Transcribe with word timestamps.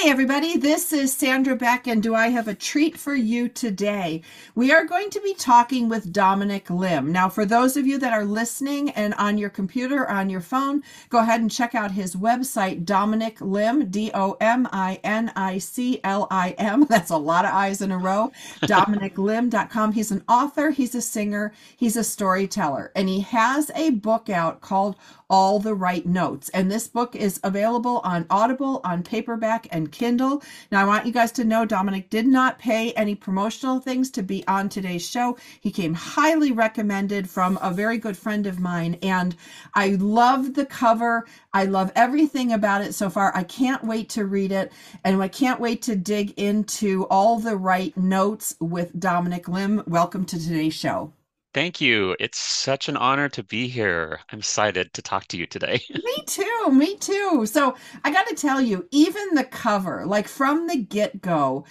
Hey, 0.00 0.08
everybody, 0.08 0.56
this 0.56 0.94
is 0.94 1.12
Sandra 1.12 1.54
Beck, 1.54 1.86
and 1.86 2.02
do 2.02 2.14
I 2.14 2.28
have 2.28 2.48
a 2.48 2.54
treat 2.54 2.96
for 2.96 3.14
you 3.14 3.50
today? 3.50 4.22
We 4.54 4.72
are 4.72 4.86
going 4.86 5.10
to 5.10 5.20
be 5.20 5.34
talking 5.34 5.90
with 5.90 6.10
Dominic 6.10 6.70
Lim. 6.70 7.12
Now, 7.12 7.28
for 7.28 7.44
those 7.44 7.76
of 7.76 7.86
you 7.86 7.98
that 7.98 8.14
are 8.14 8.24
listening 8.24 8.88
and 8.92 9.12
on 9.18 9.36
your 9.36 9.50
computer 9.50 10.04
or 10.04 10.10
on 10.10 10.30
your 10.30 10.40
phone, 10.40 10.82
go 11.10 11.18
ahead 11.18 11.42
and 11.42 11.50
check 11.50 11.74
out 11.74 11.90
his 11.90 12.16
website, 12.16 12.86
Dominic 12.86 13.42
Lim, 13.42 13.90
D 13.90 14.10
O 14.14 14.38
M 14.40 14.66
I 14.72 15.00
N 15.04 15.32
I 15.36 15.58
C 15.58 16.00
L 16.02 16.26
I 16.30 16.52
M. 16.56 16.86
That's 16.88 17.10
a 17.10 17.18
lot 17.18 17.44
of 17.44 17.52
I's 17.52 17.82
in 17.82 17.92
a 17.92 17.98
row. 17.98 18.32
DominicLim.com. 18.62 19.92
He's 19.92 20.10
an 20.10 20.24
author, 20.26 20.70
he's 20.70 20.94
a 20.94 21.02
singer, 21.02 21.52
he's 21.76 21.98
a 21.98 22.04
storyteller, 22.04 22.90
and 22.96 23.06
he 23.06 23.20
has 23.20 23.70
a 23.74 23.90
book 23.90 24.30
out 24.30 24.62
called 24.62 24.96
all 25.30 25.60
the 25.60 25.74
right 25.74 26.04
notes. 26.04 26.50
And 26.50 26.70
this 26.70 26.88
book 26.88 27.16
is 27.16 27.40
available 27.42 28.00
on 28.04 28.26
Audible, 28.28 28.80
on 28.84 29.02
paperback, 29.02 29.68
and 29.70 29.90
Kindle. 29.92 30.42
Now, 30.72 30.82
I 30.82 30.86
want 30.86 31.06
you 31.06 31.12
guys 31.12 31.32
to 31.32 31.44
know 31.44 31.64
Dominic 31.64 32.10
did 32.10 32.26
not 32.26 32.58
pay 32.58 32.92
any 32.92 33.14
promotional 33.14 33.80
things 33.80 34.10
to 34.10 34.22
be 34.22 34.46
on 34.48 34.68
today's 34.68 35.08
show. 35.08 35.38
He 35.60 35.70
came 35.70 35.94
highly 35.94 36.52
recommended 36.52 37.30
from 37.30 37.58
a 37.62 37.70
very 37.72 37.96
good 37.96 38.16
friend 38.16 38.46
of 38.46 38.58
mine. 38.58 38.98
And 39.02 39.36
I 39.74 39.90
love 39.90 40.54
the 40.54 40.66
cover. 40.66 41.26
I 41.54 41.64
love 41.64 41.92
everything 41.94 42.52
about 42.52 42.82
it 42.82 42.94
so 42.94 43.08
far. 43.08 43.34
I 43.34 43.44
can't 43.44 43.84
wait 43.84 44.08
to 44.10 44.24
read 44.24 44.52
it. 44.52 44.72
And 45.04 45.22
I 45.22 45.28
can't 45.28 45.60
wait 45.60 45.82
to 45.82 45.96
dig 45.96 46.32
into 46.38 47.04
all 47.04 47.38
the 47.38 47.56
right 47.56 47.96
notes 47.96 48.56
with 48.60 48.98
Dominic 48.98 49.48
Lim. 49.48 49.84
Welcome 49.86 50.24
to 50.26 50.38
today's 50.38 50.74
show. 50.74 51.12
Thank 51.52 51.80
you. 51.80 52.16
It's 52.20 52.38
such 52.38 52.88
an 52.88 52.96
honor 52.96 53.28
to 53.30 53.42
be 53.42 53.66
here. 53.66 54.20
I'm 54.30 54.38
excited 54.38 54.92
to 54.94 55.02
talk 55.02 55.26
to 55.28 55.36
you 55.36 55.46
today. 55.46 55.80
me 55.90 56.16
too. 56.26 56.70
Me 56.70 56.96
too. 56.96 57.44
So 57.46 57.76
I 58.04 58.12
got 58.12 58.28
to 58.28 58.34
tell 58.34 58.60
you, 58.60 58.86
even 58.92 59.34
the 59.34 59.44
cover, 59.44 60.06
like 60.06 60.28
from 60.28 60.68
the 60.68 60.76
get 60.76 61.20
go, 61.20 61.64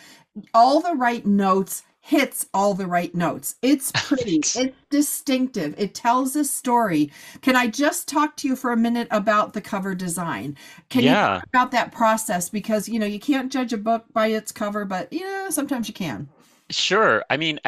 all 0.53 0.81
the 0.81 0.95
right 0.95 1.25
notes 1.25 1.83
hits 2.09 2.47
all 2.55 2.73
the 2.73 2.87
right 2.87 3.13
notes. 3.13 3.55
It's 3.61 3.91
pretty, 3.93 4.37
it's 4.37 4.57
distinctive, 4.89 5.75
it 5.77 5.93
tells 5.93 6.35
a 6.35 6.43
story. 6.43 7.11
Can 7.41 7.55
I 7.55 7.67
just 7.67 8.07
talk 8.07 8.35
to 8.37 8.47
you 8.47 8.55
for 8.55 8.71
a 8.71 8.77
minute 8.77 9.07
about 9.11 9.53
the 9.53 9.61
cover 9.61 9.93
design? 9.93 10.57
Can 10.89 11.03
yeah. 11.03 11.11
you 11.11 11.39
talk 11.39 11.47
about 11.49 11.71
that 11.71 11.91
process? 11.91 12.49
Because, 12.49 12.89
you 12.89 12.97
know, 12.97 13.05
you 13.05 13.19
can't 13.19 13.51
judge 13.51 13.73
a 13.73 13.77
book 13.77 14.05
by 14.11 14.27
its 14.27 14.51
cover, 14.51 14.85
but, 14.85 15.13
you 15.13 15.23
know, 15.23 15.51
sometimes 15.51 15.87
you 15.87 15.93
can. 15.93 16.27
Sure. 16.71 17.23
I 17.29 17.37
mean, 17.37 17.59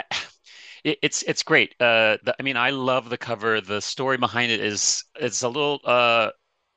it, 0.84 1.00
it's 1.02 1.24
it's 1.24 1.44
great. 1.44 1.76
Uh, 1.80 2.18
the, 2.24 2.36
I 2.40 2.44
mean, 2.44 2.58
I 2.58 2.72
love 2.72 3.10
the 3.10 3.18
cover. 3.18 3.62
The 3.62 3.82
story 3.82 4.18
behind 4.18 4.52
it 4.52 4.60
is 4.60 5.04
it's 5.16 5.44
a 5.44 5.48
little 5.48 5.80
uh, 5.86 6.32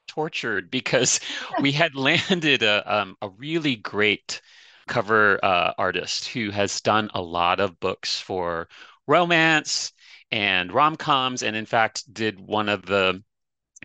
tortured 0.08 0.70
because 0.70 1.20
we 1.60 1.72
had 1.72 1.94
landed 1.96 2.62
a 2.62 2.82
um, 2.94 3.16
a 3.22 3.28
really 3.30 3.76
great 3.76 4.40
cover 4.88 5.44
uh, 5.44 5.72
artist 5.78 6.28
who 6.28 6.50
has 6.50 6.80
done 6.80 7.10
a 7.14 7.22
lot 7.22 7.60
of 7.60 7.80
books 7.80 8.20
for 8.20 8.68
romance 9.06 9.92
and 10.30 10.72
rom-coms, 10.72 11.42
and 11.42 11.56
in 11.56 11.66
fact 11.66 12.12
did 12.12 12.40
one 12.40 12.68
of 12.68 12.86
the 12.86 13.22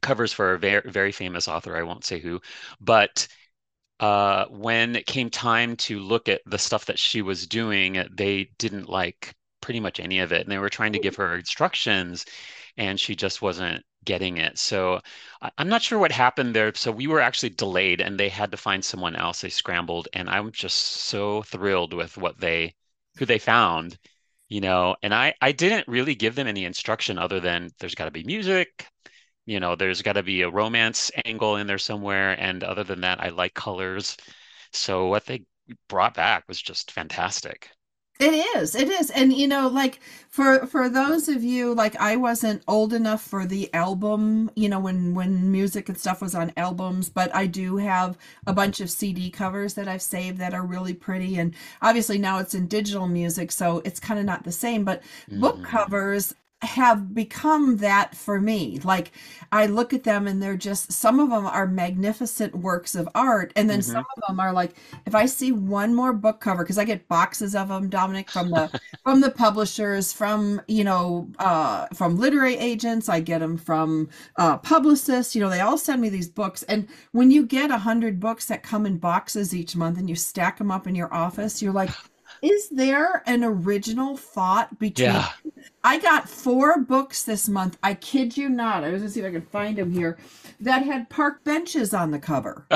covers 0.02 0.34
for 0.34 0.54
a 0.54 0.60
very 0.60 0.90
very 0.92 1.12
famous 1.12 1.48
author. 1.48 1.76
I 1.78 1.84
won't 1.84 2.06
say 2.06 2.20
who, 2.20 2.42
but 2.82 3.28
uh, 4.00 4.46
when 4.48 4.96
it 4.96 5.06
came 5.06 5.30
time 5.30 5.76
to 5.76 6.00
look 6.00 6.30
at 6.30 6.42
the 6.46 6.58
stuff 6.60 6.86
that 6.86 7.00
she 7.00 7.22
was 7.22 7.48
doing, 7.48 8.06
they 8.12 8.52
didn't 8.58 8.90
like 8.90 9.36
pretty 9.70 9.80
much 9.80 10.00
any 10.00 10.18
of 10.20 10.32
it. 10.34 10.42
And 10.42 10.52
they 10.52 10.58
were 10.58 10.70
trying 10.70 10.94
to 10.94 11.00
give 11.00 11.16
her 11.18 11.36
instructions 11.36 12.26
and 12.78 13.00
she 13.00 13.16
just 13.16 13.42
wasn't 13.42 13.84
getting 14.04 14.38
it. 14.38 14.58
So 14.58 15.00
I'm 15.60 15.70
not 15.70 15.84
sure 15.84 16.00
what 16.00 16.12
happened 16.12 16.56
there. 16.56 16.74
So 16.76 16.92
we 16.92 17.06
were 17.08 17.20
actually 17.20 17.52
delayed 17.52 18.02
and 18.02 18.20
they 18.20 18.30
had 18.30 18.50
to 18.52 18.58
find 18.58 18.84
someone 18.84 19.16
else. 19.16 19.42
They 19.42 19.50
scrambled 19.50 20.08
and 20.14 20.28
I'm 20.30 20.52
just 20.52 20.78
so 20.78 21.44
thrilled 21.44 21.94
with 21.94 22.18
what 22.18 22.40
they 22.40 22.74
who 23.20 23.26
they 23.28 23.38
found, 23.40 24.00
you 24.48 24.60
know, 24.62 24.96
and 25.04 25.14
I 25.14 25.36
I 25.42 25.52
didn't 25.52 25.88
really 25.88 26.16
give 26.16 26.34
them 26.36 26.48
any 26.48 26.66
instruction 26.66 27.20
other 27.20 27.40
than 27.40 27.70
there's 27.80 27.96
got 27.96 28.06
to 28.06 28.12
be 28.12 28.24
music, 28.24 28.88
you 29.46 29.60
know, 29.60 29.76
there's 29.76 30.02
got 30.02 30.14
to 30.14 30.24
be 30.24 30.42
a 30.44 30.50
romance 30.50 31.12
angle 31.26 31.58
in 31.58 31.68
there 31.68 31.78
somewhere 31.80 32.40
and 32.40 32.64
other 32.64 32.84
than 32.86 33.02
that 33.02 33.22
I 33.22 33.30
like 33.30 33.54
colors. 33.56 34.18
So 34.74 35.08
what 35.08 35.26
they 35.28 35.46
brought 35.90 36.16
back 36.16 36.48
was 36.48 36.62
just 36.62 36.92
fantastic. 36.92 37.72
It 38.20 38.34
is. 38.58 38.76
It 38.76 38.90
is. 38.90 39.12
And 39.12 39.32
you 39.32 39.48
know, 39.48 39.70
like 39.70 40.02
for 40.28 40.68
for 40.68 40.90
those 40.90 41.30
of 41.30 41.42
you 41.42 41.74
like 41.74 41.96
I 41.96 42.18
wasn't 42.18 42.62
old 42.68 42.92
enough 42.94 43.22
for 43.22 43.46
the 43.46 43.74
album, 43.74 44.52
you 44.56 44.68
know, 44.68 44.80
when 44.80 45.14
when 45.14 45.50
music 45.50 45.88
and 45.88 45.98
stuff 45.98 46.22
was 46.22 46.36
on 46.36 46.52
albums, 46.58 47.10
but 47.10 47.34
I 47.34 47.46
do 47.46 47.78
have 47.78 48.18
a 48.46 48.52
bunch 48.52 48.82
of 48.82 48.90
CD 48.90 49.30
covers 49.30 49.76
that 49.76 49.88
I've 49.88 50.02
saved 50.02 50.38
that 50.40 50.54
are 50.54 50.66
really 50.66 50.94
pretty 50.94 51.40
and 51.40 51.56
obviously 51.82 52.18
now 52.18 52.40
it's 52.40 52.54
in 52.54 52.68
digital 52.68 53.08
music, 53.08 53.54
so 53.54 53.82
it's 53.86 54.02
kind 54.02 54.20
of 54.20 54.26
not 54.26 54.44
the 54.44 54.52
same, 54.52 54.84
but 54.84 55.02
mm-hmm. 55.02 55.40
book 55.40 55.64
covers 55.64 56.36
have 56.62 57.14
become 57.14 57.78
that 57.78 58.16
for 58.16 58.40
me. 58.40 58.80
Like 58.84 59.12
I 59.52 59.68
look 59.68 59.94
at 59.94 60.04
them 60.04 60.28
and 60.28 60.44
they're 60.44 60.58
just 60.58 60.92
some 60.92 61.20
of 61.20 61.30
them 61.30 61.46
are 61.46 61.66
magnificent 61.66 62.54
works 62.54 62.96
of 62.96 63.08
art 63.16 63.54
and 63.56 63.70
then 63.70 63.80
mm-hmm. 63.80 63.94
some 63.94 64.06
of 64.18 64.24
them 64.28 64.40
are 64.42 64.52
like 64.52 64.76
if 65.06 65.16
I 65.16 65.26
see 65.26 65.54
one 65.54 65.96
more 65.96 66.12
book 66.12 66.42
cover 66.42 66.64
because 66.64 66.78
I 66.78 66.84
get 66.84 67.08
boxes 67.08 67.56
of 67.56 67.70
them 67.70 67.90
Dominic 67.90 68.30
from 68.30 68.50
the 68.50 68.70
from 69.04 69.22
the 69.22 69.32
publishers 69.32 70.12
from 70.12 70.62
you 70.68 70.84
know 70.84 71.30
uh 71.40 71.88
from 71.94 72.18
literary 72.18 72.58
agents 72.58 73.08
I 73.08 73.22
get 73.22 73.40
them 73.40 73.56
from 73.56 74.10
uh 74.36 74.58
publicists 74.58 75.36
you 75.36 75.42
know 75.42 75.50
they 75.50 75.62
all 75.62 75.78
send 75.78 76.02
me 76.02 76.10
these 76.10 76.30
books 76.30 76.64
and 76.64 76.90
when 77.14 77.32
you 77.32 77.46
get 77.46 77.72
a 77.72 77.78
hundred 77.78 78.20
books 78.20 78.46
that 78.48 78.64
come 78.64 78.86
in 78.86 78.98
boxes 78.98 79.56
each 79.56 79.78
month 79.78 79.98
and 79.98 80.10
you 80.10 80.16
stack 80.16 80.58
them 80.58 80.72
up 80.72 80.88
in 80.88 80.96
your 80.96 81.14
office 81.14 81.62
you're 81.62 81.72
like 81.72 81.90
is 82.42 82.70
there 82.70 83.24
an 83.26 83.44
original 83.44 84.18
thought 84.18 84.78
between 84.80 85.10
yeah. 85.10 85.30
I 85.84 86.00
got 86.00 86.28
four 86.28 86.80
books 86.80 87.24
this 87.24 87.48
month. 87.48 87.78
I 87.84 87.94
kid 87.94 88.36
you 88.36 88.50
not. 88.50 88.84
I 88.84 88.90
was 88.90 89.02
gonna 89.02 89.12
see 89.12 89.22
if 89.22 89.26
I 89.26 89.32
could 89.32 89.48
find 89.48 89.78
them 89.78 89.92
here 89.92 90.18
that 90.60 90.84
had 90.84 91.10
park 91.10 91.44
benches 91.44 91.94
on 91.94 92.12
the 92.12 92.20
cover. 92.20 92.66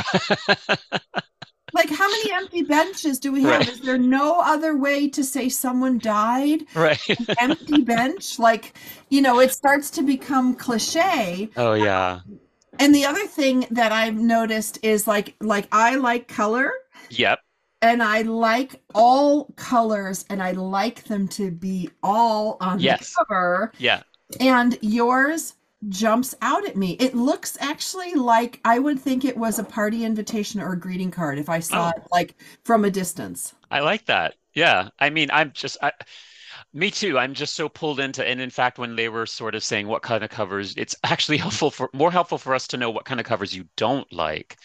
like 1.73 1.89
how 1.89 2.07
many 2.09 2.31
empty 2.31 2.63
benches 2.63 3.19
do 3.19 3.31
we 3.31 3.43
have? 3.43 3.59
Right. 3.59 3.69
Is 3.69 3.81
there 3.81 3.97
no 3.97 4.39
other 4.41 4.77
way 4.77 5.09
to 5.09 5.23
say 5.23 5.49
someone 5.49 5.97
died? 5.97 6.63
Right. 6.75 7.01
empty 7.39 7.81
bench. 7.81 8.39
Like, 8.39 8.77
you 9.09 9.21
know, 9.21 9.39
it 9.39 9.51
starts 9.51 9.89
to 9.91 10.03
become 10.03 10.55
cliche. 10.55 11.49
Oh 11.57 11.73
yeah. 11.73 12.21
And 12.79 12.95
the 12.95 13.05
other 13.05 13.27
thing 13.27 13.67
that 13.71 13.91
I've 13.91 14.15
noticed 14.15 14.79
is 14.81 15.07
like 15.07 15.35
like 15.41 15.67
I 15.71 15.95
like 15.95 16.27
color. 16.27 16.71
Yep 17.09 17.39
and 17.83 18.01
I 18.01 18.21
like 18.21 18.81
all 18.95 19.45
colors 19.57 20.25
and 20.29 20.41
I 20.41 20.51
like 20.51 21.03
them 21.03 21.27
to 21.29 21.51
be 21.51 21.89
all 22.01 22.57
on 22.61 22.79
yes. 22.79 23.09
the 23.09 23.25
cover. 23.25 23.73
Yeah. 23.77 24.03
And 24.39 24.79
yours 24.81 25.55
jumps 25.89 26.33
out 26.41 26.65
at 26.65 26.77
me. 26.77 26.91
It 26.93 27.13
looks 27.13 27.57
actually 27.59 28.13
like 28.13 28.61
I 28.63 28.79
would 28.79 28.99
think 28.99 29.25
it 29.25 29.35
was 29.35 29.59
a 29.59 29.65
party 29.65 30.05
invitation 30.05 30.61
or 30.61 30.71
a 30.71 30.79
greeting 30.79 31.11
card 31.11 31.37
if 31.37 31.49
I 31.49 31.59
saw 31.59 31.91
oh. 31.93 31.99
it 31.99 32.07
like 32.09 32.35
from 32.63 32.85
a 32.85 32.89
distance. 32.89 33.53
I 33.69 33.81
like 33.81 34.05
that. 34.05 34.35
Yeah. 34.53 34.87
I 34.97 35.09
mean, 35.09 35.29
I'm 35.31 35.51
just 35.51 35.77
I 35.83 35.91
me 36.73 36.89
too. 36.89 37.19
I'm 37.19 37.33
just 37.33 37.53
so 37.53 37.67
pulled 37.67 37.99
into 37.99 38.25
and 38.25 38.39
in 38.39 38.49
fact 38.49 38.79
when 38.79 38.95
they 38.95 39.09
were 39.09 39.25
sort 39.25 39.55
of 39.55 39.63
saying 39.63 39.87
what 39.87 40.03
kind 40.03 40.23
of 40.23 40.29
covers, 40.29 40.73
it's 40.77 40.95
actually 41.03 41.37
helpful 41.45 41.69
for 41.69 41.89
more 41.91 42.13
helpful 42.13 42.37
for 42.37 42.55
us 42.55 42.65
to 42.67 42.77
know 42.77 42.89
what 42.89 43.03
kind 43.03 43.19
of 43.19 43.25
covers 43.25 43.53
you 43.53 43.65
don't 43.75 44.11
like. 44.13 44.55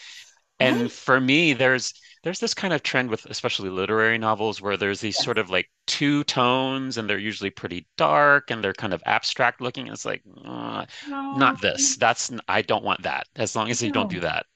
And 0.61 0.83
right. 0.83 0.93
for 0.93 1.21
me 1.21 1.53
there's 1.53 1.93
there's 2.23 2.41
this 2.41 2.55
kind 2.55 2.73
of 2.73 2.83
trend 2.83 3.11
with 3.11 3.27
especially 3.27 3.71
literary 3.71 4.19
novels 4.19 4.61
where 4.61 4.77
there's 4.77 5.01
these 5.01 5.19
sort 5.19 5.39
of 5.39 5.51
like 5.51 5.71
two 5.87 6.25
tones 6.25 6.99
and 6.99 7.09
they're 7.09 7.19
usually 7.19 7.51
pretty 7.51 7.87
dark 7.97 8.51
and 8.51 8.63
they're 8.63 8.75
kind 8.75 8.93
of 8.95 9.03
abstract 9.07 9.61
looking. 9.61 9.89
It's 9.89 10.05
like, 10.05 10.23
uh, 10.45 10.85
no. 11.09 11.37
not 11.37 11.61
this. 11.61 11.97
That's, 11.97 12.31
I 12.49 12.63
don't 12.63 12.85
want 12.85 13.03
that 13.03 13.27
as 13.37 13.55
long 13.57 13.71
as 13.71 13.83
you 13.83 13.93
don't 13.93 14.11
do 14.11 14.21
that. 14.21 14.47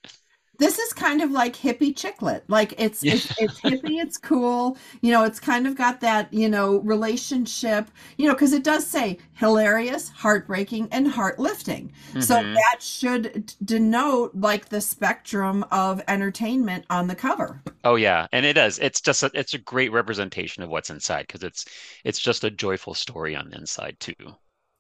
This 0.59 0.79
is 0.79 0.93
kind 0.93 1.23
of 1.23 1.31
like 1.31 1.57
hippie 1.57 1.97
chick 1.97 2.23
lit. 2.23 2.45
Like 2.49 2.75
it's 2.79 3.03
yeah. 3.03 3.15
it's, 3.15 3.41
it's 3.41 3.61
hippie, 3.61 4.03
it's 4.03 4.19
cool. 4.19 4.77
You 5.01 5.13
know, 5.13 5.25
it's 5.25 5.41
kind 5.41 5.67
of 5.67 5.77
got 5.77 6.01
that 6.01 6.33
you 6.33 6.49
know 6.49 6.79
relationship. 6.81 7.91
You 8.19 8.29
know, 8.29 8.35
because 8.35 8.53
it 8.53 8.63
does 8.63 8.87
say 8.87 9.19
hilarious, 9.35 10.09
heartbreaking, 10.11 10.89
and 10.93 11.09
heart 11.09 11.39
lifting. 11.39 11.93
Mm-hmm. 12.11 12.21
So 12.21 12.35
that 12.35 12.77
should 12.81 13.53
denote 13.65 14.35
like 14.35 14.69
the 14.69 14.81
spectrum 14.81 15.65
of 15.71 16.03
entertainment 16.07 16.85
on 16.91 17.07
the 17.07 17.15
cover. 17.15 17.63
Oh 17.85 17.97
yeah, 17.97 18.27
and 18.33 18.45
it 18.45 18.55
does. 18.55 18.79
It's 18.79 19.01
just 19.01 19.23
a, 19.23 19.31
it's 19.35 19.55
a 19.55 19.59
great 19.59 19.91
representation 19.91 20.63
of 20.63 20.71
what's 20.71 20.91
inside 20.91 21.27
because 21.27 21.43
it's 21.43 21.65
it's 22.05 22.21
just 22.21 22.45
a 22.45 22.51
joyful 22.51 22.95
story 22.95 23.35
on 23.35 23.49
the 23.49 23.57
inside 23.57 23.97
too. 23.99 24.15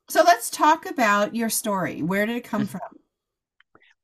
So 0.08 0.22
let's 0.24 0.50
talk 0.50 0.86
about 0.86 1.34
your 1.34 1.48
story. 1.48 2.02
Where 2.02 2.26
did 2.26 2.36
it 2.36 2.44
come 2.44 2.66
from? 2.66 2.80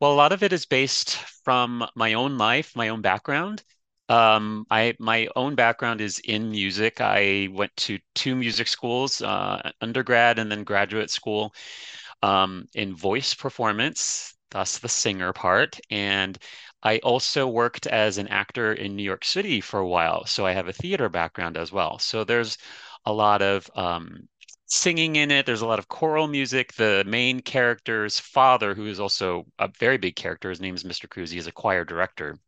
Well, 0.01 0.13
a 0.13 0.15
lot 0.15 0.33
of 0.33 0.43
it 0.43 0.53
is 0.53 0.67
based 0.67 1.17
from 1.45 1.87
my 1.95 2.15
own 2.15 2.39
life, 2.39 2.75
my 2.77 2.89
own 2.89 3.01
background. 3.03 3.63
Um, 4.09 4.65
I 4.71 4.95
my 4.99 5.29
own 5.37 5.55
background 5.55 6.01
is 6.01 6.19
in 6.21 6.51
music. 6.51 7.01
I 7.01 7.49
went 7.53 7.77
to 7.79 7.99
two 8.15 8.35
music 8.35 8.69
schools, 8.69 9.21
uh, 9.23 9.71
undergrad 9.81 10.39
and 10.39 10.51
then 10.51 10.65
graduate 10.65 11.11
school, 11.11 11.53
um, 12.23 12.67
in 12.75 12.95
voice 12.97 13.35
performance, 13.35 14.35
thus 14.51 14.79
the 14.79 14.89
singer 14.89 15.33
part. 15.33 15.79
And 15.91 16.39
I 16.83 16.99
also 17.01 17.49
worked 17.49 17.87
as 17.87 18.19
an 18.19 18.29
actor 18.29 18.73
in 18.75 18.97
New 18.97 19.03
York 19.05 19.25
City 19.25 19.61
for 19.61 19.81
a 19.81 19.89
while, 19.89 20.27
so 20.27 20.47
I 20.47 20.53
have 20.53 20.69
a 20.69 20.73
theater 20.73 21.09
background 21.11 21.57
as 21.59 21.73
well. 21.73 21.99
So 21.99 22.25
there's 22.25 22.59
a 23.05 23.13
lot 23.13 23.43
of 23.43 23.71
um, 23.75 24.29
singing 24.69 25.17
in 25.17 25.31
it. 25.31 25.47
There's 25.47 25.63
a 25.63 25.67
lot 25.67 25.79
of 25.79 25.89
choral 25.89 26.29
music. 26.29 26.75
The 26.75 27.05
main 27.07 27.41
character's 27.41 28.21
father, 28.21 28.75
who 28.75 28.87
is 28.87 29.01
also 29.01 29.47
a 29.59 29.69
very 29.69 29.99
big 29.99 30.17
character, 30.17 30.51
his 30.51 30.61
name 30.61 30.75
is 30.75 30.85
Mr. 30.85 31.09
Cruz. 31.09 31.31
He 31.31 31.39
is 31.39 31.47
a 31.47 31.53
choir 31.53 31.85
director. 31.85 32.39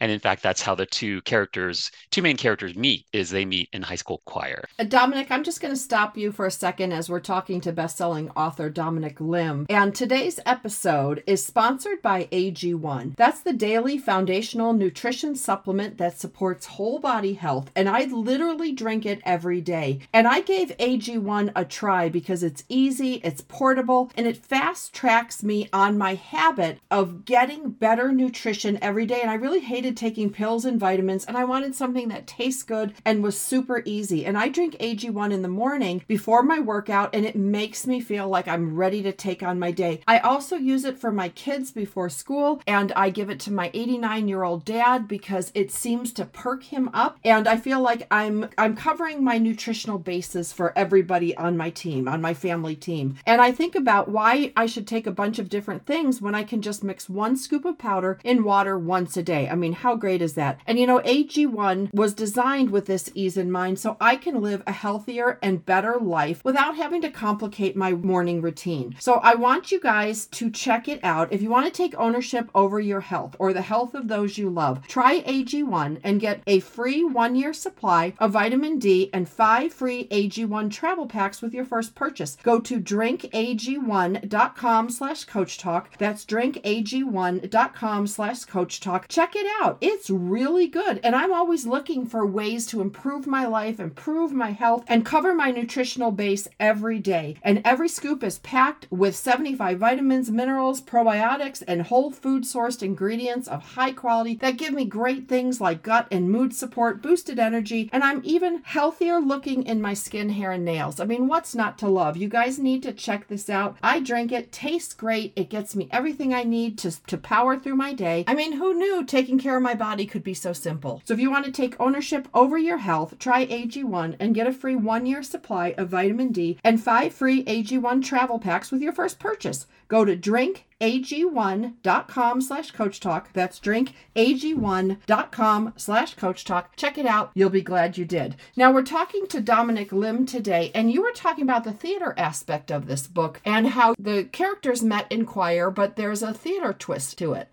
And 0.00 0.10
in 0.10 0.18
fact, 0.18 0.42
that's 0.42 0.62
how 0.62 0.74
the 0.74 0.86
two 0.86 1.20
characters, 1.22 1.90
two 2.10 2.22
main 2.22 2.36
characters 2.36 2.74
meet, 2.74 3.06
is 3.12 3.30
they 3.30 3.44
meet 3.44 3.68
in 3.72 3.82
high 3.82 3.96
school 3.96 4.22
choir. 4.24 4.64
Uh, 4.78 4.84
Dominic, 4.84 5.30
I'm 5.30 5.44
just 5.44 5.60
going 5.60 5.74
to 5.74 5.80
stop 5.80 6.16
you 6.16 6.32
for 6.32 6.46
a 6.46 6.50
second 6.50 6.92
as 6.92 7.10
we're 7.10 7.20
talking 7.20 7.60
to 7.62 7.72
best-selling 7.72 8.30
author 8.30 8.70
Dominic 8.70 9.20
Lim. 9.20 9.66
And 9.68 9.94
today's 9.94 10.40
episode 10.46 11.22
is 11.26 11.44
sponsored 11.44 12.00
by 12.02 12.24
AG1. 12.32 13.16
That's 13.16 13.40
the 13.40 13.52
daily 13.52 13.98
foundational 13.98 14.72
nutrition 14.72 15.34
supplement 15.34 15.98
that 15.98 16.18
supports 16.18 16.66
whole 16.66 16.98
body 16.98 17.34
health. 17.34 17.70
And 17.76 17.88
I 17.88 18.04
literally 18.04 18.72
drink 18.72 19.04
it 19.04 19.20
every 19.24 19.60
day. 19.60 20.00
And 20.12 20.26
I 20.26 20.40
gave 20.40 20.76
AG1 20.78 21.52
a 21.54 21.64
try 21.64 22.08
because 22.08 22.42
it's 22.42 22.64
easy, 22.68 23.14
it's 23.24 23.42
portable, 23.42 24.10
and 24.16 24.26
it 24.26 24.36
fast 24.36 24.94
tracks 24.94 25.42
me 25.42 25.68
on 25.72 25.98
my 25.98 26.14
habit 26.14 26.78
of 26.90 27.24
getting 27.24 27.70
better 27.70 28.12
nutrition 28.12 28.78
every 28.82 29.06
day. 29.06 29.20
And 29.20 29.30
I 29.30 29.34
really 29.40 29.60
hated 29.60 29.96
taking 29.96 30.30
pills 30.30 30.64
and 30.64 30.78
vitamins, 30.78 31.24
and 31.24 31.36
I 31.36 31.44
wanted 31.44 31.74
something 31.74 32.08
that 32.08 32.26
tastes 32.26 32.62
good 32.62 32.94
and 33.04 33.22
was 33.22 33.38
super 33.38 33.82
easy. 33.84 34.24
And 34.24 34.36
I 34.36 34.48
drink 34.48 34.76
AG1 34.78 35.32
in 35.32 35.42
the 35.42 35.48
morning 35.48 36.02
before 36.06 36.42
my 36.42 36.60
workout, 36.60 37.14
and 37.14 37.24
it 37.24 37.36
makes 37.36 37.86
me 37.86 38.00
feel 38.00 38.28
like 38.28 38.46
I'm 38.46 38.76
ready 38.76 39.02
to 39.02 39.12
take 39.12 39.42
on 39.42 39.58
my 39.58 39.70
day. 39.70 40.00
I 40.06 40.18
also 40.18 40.56
use 40.56 40.84
it 40.84 40.98
for 40.98 41.10
my 41.10 41.28
kids 41.30 41.70
before 41.70 42.08
school, 42.08 42.62
and 42.66 42.92
I 42.92 43.10
give 43.10 43.30
it 43.30 43.40
to 43.40 43.52
my 43.52 43.70
89 43.74 44.28
year 44.28 44.42
old 44.42 44.64
dad 44.64 45.08
because 45.08 45.50
it 45.54 45.70
seems 45.70 46.12
to 46.14 46.24
perk 46.24 46.64
him 46.64 46.90
up. 46.92 47.18
And 47.24 47.48
I 47.48 47.56
feel 47.56 47.80
like 47.80 48.06
I'm 48.10 48.48
I'm 48.58 48.76
covering 48.76 49.24
my 49.24 49.38
nutritional 49.38 49.98
basis 49.98 50.52
for 50.52 50.76
everybody 50.76 51.36
on 51.36 51.56
my 51.56 51.70
team, 51.70 52.08
on 52.08 52.20
my 52.20 52.34
family 52.34 52.76
team. 52.76 53.16
And 53.26 53.40
I 53.40 53.52
think 53.52 53.74
about 53.74 54.08
why 54.08 54.52
I 54.56 54.66
should 54.66 54.86
take 54.86 55.06
a 55.06 55.12
bunch 55.12 55.38
of 55.38 55.48
different 55.48 55.86
things 55.86 56.20
when 56.20 56.34
I 56.34 56.44
can 56.44 56.62
just 56.62 56.84
mix 56.84 57.08
one 57.08 57.36
scoop 57.36 57.64
of 57.64 57.78
powder 57.78 58.18
in 58.24 58.44
water 58.44 58.78
once 58.78 59.16
a 59.16 59.22
day. 59.22 59.29
I 59.30 59.54
mean, 59.54 59.72
how 59.72 59.96
great 59.96 60.22
is 60.22 60.34
that? 60.34 60.60
And 60.66 60.78
you 60.78 60.86
know, 60.86 61.00
AG1 61.00 61.94
was 61.94 62.14
designed 62.14 62.70
with 62.70 62.86
this 62.86 63.10
ease 63.14 63.36
in 63.36 63.50
mind 63.50 63.78
so 63.78 63.96
I 64.00 64.16
can 64.16 64.40
live 64.40 64.62
a 64.66 64.72
healthier 64.72 65.38
and 65.42 65.64
better 65.64 65.98
life 65.98 66.42
without 66.44 66.76
having 66.76 67.02
to 67.02 67.10
complicate 67.10 67.76
my 67.76 67.92
morning 67.92 68.42
routine. 68.42 68.96
So 68.98 69.14
I 69.14 69.34
want 69.34 69.70
you 69.70 69.80
guys 69.80 70.26
to 70.26 70.50
check 70.50 70.88
it 70.88 71.00
out. 71.02 71.32
If 71.32 71.42
you 71.42 71.50
want 71.50 71.66
to 71.66 71.72
take 71.72 71.98
ownership 71.98 72.50
over 72.54 72.80
your 72.80 73.00
health 73.00 73.36
or 73.38 73.52
the 73.52 73.62
health 73.62 73.94
of 73.94 74.08
those 74.08 74.38
you 74.38 74.50
love, 74.50 74.86
try 74.86 75.22
AG1 75.22 76.00
and 76.02 76.20
get 76.20 76.42
a 76.46 76.60
free 76.60 77.04
one 77.04 77.36
year 77.36 77.52
supply 77.52 78.14
of 78.18 78.32
vitamin 78.32 78.78
D 78.78 79.10
and 79.12 79.28
five 79.28 79.72
free 79.72 80.08
AG1 80.08 80.70
travel 80.70 81.06
packs 81.06 81.42
with 81.42 81.54
your 81.54 81.64
first 81.64 81.94
purchase. 81.94 82.36
Go 82.42 82.60
to 82.60 82.80
drinkag1.com 82.80 84.90
slash 84.90 85.24
coach 85.24 85.58
talk. 85.58 85.96
That's 85.98 86.24
drinkag1.com 86.24 88.06
slash 88.06 88.44
coach 88.44 88.80
talk. 88.80 89.08
Check 89.20 89.36
it 89.36 89.46
out. 89.60 89.76
It's 89.82 90.08
really 90.08 90.66
good. 90.66 90.98
And 91.04 91.14
I'm 91.14 91.30
always 91.30 91.66
looking 91.66 92.06
for 92.06 92.24
ways 92.24 92.64
to 92.68 92.80
improve 92.80 93.26
my 93.26 93.44
life, 93.44 93.78
improve 93.78 94.32
my 94.32 94.52
health, 94.52 94.82
and 94.88 95.04
cover 95.04 95.34
my 95.34 95.50
nutritional 95.50 96.10
base 96.10 96.48
every 96.58 96.98
day. 97.00 97.36
And 97.42 97.60
every 97.62 97.90
scoop 97.90 98.24
is 98.24 98.38
packed 98.38 98.86
with 98.90 99.14
75 99.14 99.78
vitamins, 99.78 100.30
minerals, 100.30 100.80
probiotics, 100.80 101.62
and 101.68 101.82
whole 101.82 102.10
food 102.10 102.44
sourced 102.44 102.82
ingredients 102.82 103.46
of 103.46 103.62
high 103.62 103.92
quality 103.92 104.36
that 104.36 104.56
give 104.56 104.72
me 104.72 104.86
great 104.86 105.28
things 105.28 105.60
like 105.60 105.82
gut 105.82 106.08
and 106.10 106.30
mood 106.30 106.54
support, 106.54 107.02
boosted 107.02 107.38
energy, 107.38 107.90
and 107.92 108.02
I'm 108.02 108.22
even 108.24 108.62
healthier 108.64 109.18
looking 109.20 109.64
in 109.64 109.82
my 109.82 109.92
skin, 109.92 110.30
hair, 110.30 110.52
and 110.52 110.64
nails. 110.64 110.98
I 110.98 111.04
mean, 111.04 111.28
what's 111.28 111.54
not 111.54 111.76
to 111.80 111.88
love? 111.88 112.16
You 112.16 112.30
guys 112.30 112.58
need 112.58 112.82
to 112.84 112.92
check 112.94 113.28
this 113.28 113.50
out. 113.50 113.76
I 113.82 114.00
drink 114.00 114.32
it, 114.32 114.50
tastes 114.50 114.94
great. 114.94 115.34
It 115.36 115.50
gets 115.50 115.76
me 115.76 115.90
everything 115.90 116.32
I 116.32 116.44
need 116.44 116.78
to, 116.78 117.06
to 117.08 117.18
power 117.18 117.58
through 117.58 117.76
my 117.76 117.92
day. 117.92 118.24
I 118.26 118.32
mean, 118.34 118.52
who 118.52 118.72
knew 118.72 119.04
taking 119.10 119.38
care 119.38 119.56
of 119.56 119.62
my 119.62 119.74
body 119.74 120.06
could 120.06 120.22
be 120.22 120.34
so 120.34 120.52
simple. 120.52 121.02
So 121.04 121.12
if 121.12 121.20
you 121.20 121.30
want 121.30 121.44
to 121.44 121.52
take 121.52 121.78
ownership 121.80 122.28
over 122.32 122.56
your 122.56 122.78
health, 122.78 123.18
try 123.18 123.44
AG1 123.46 124.16
and 124.20 124.34
get 124.34 124.46
a 124.46 124.52
free 124.52 124.76
one 124.76 125.04
year 125.04 125.22
supply 125.22 125.74
of 125.76 125.88
vitamin 125.88 126.30
D 126.30 126.58
and 126.62 126.80
five 126.80 127.12
free 127.12 127.44
AG1 127.44 128.04
travel 128.04 128.38
packs 128.38 128.70
with 128.70 128.80
your 128.80 128.92
first 128.92 129.18
purchase. 129.18 129.66
Go 129.88 130.04
to 130.04 130.16
drinkag1.com 130.16 132.40
slash 132.40 132.70
coach 132.70 133.00
talk. 133.00 133.32
That's 133.32 133.58
drinkag1.com 133.58 135.72
slash 135.76 136.14
coach 136.14 136.44
talk. 136.44 136.76
Check 136.76 136.96
it 136.96 137.06
out. 137.06 137.32
You'll 137.34 137.50
be 137.50 137.62
glad 137.62 137.98
you 137.98 138.04
did. 138.04 138.36
Now 138.56 138.72
we're 138.72 138.84
talking 138.84 139.26
to 139.26 139.40
Dominic 139.40 139.90
Lim 139.90 140.26
today, 140.26 140.70
and 140.72 140.92
you 140.92 141.02
were 141.02 141.10
talking 141.10 141.42
about 141.42 141.64
the 141.64 141.72
theater 141.72 142.14
aspect 142.16 142.70
of 142.70 142.86
this 142.86 143.08
book 143.08 143.40
and 143.44 143.66
how 143.66 143.96
the 143.98 144.28
characters 144.30 144.84
met 144.84 145.10
in 145.10 145.26
choir, 145.26 145.72
but 145.72 145.96
there's 145.96 146.22
a 146.22 146.32
theater 146.32 146.72
twist 146.72 147.18
to 147.18 147.32
it. 147.32 147.48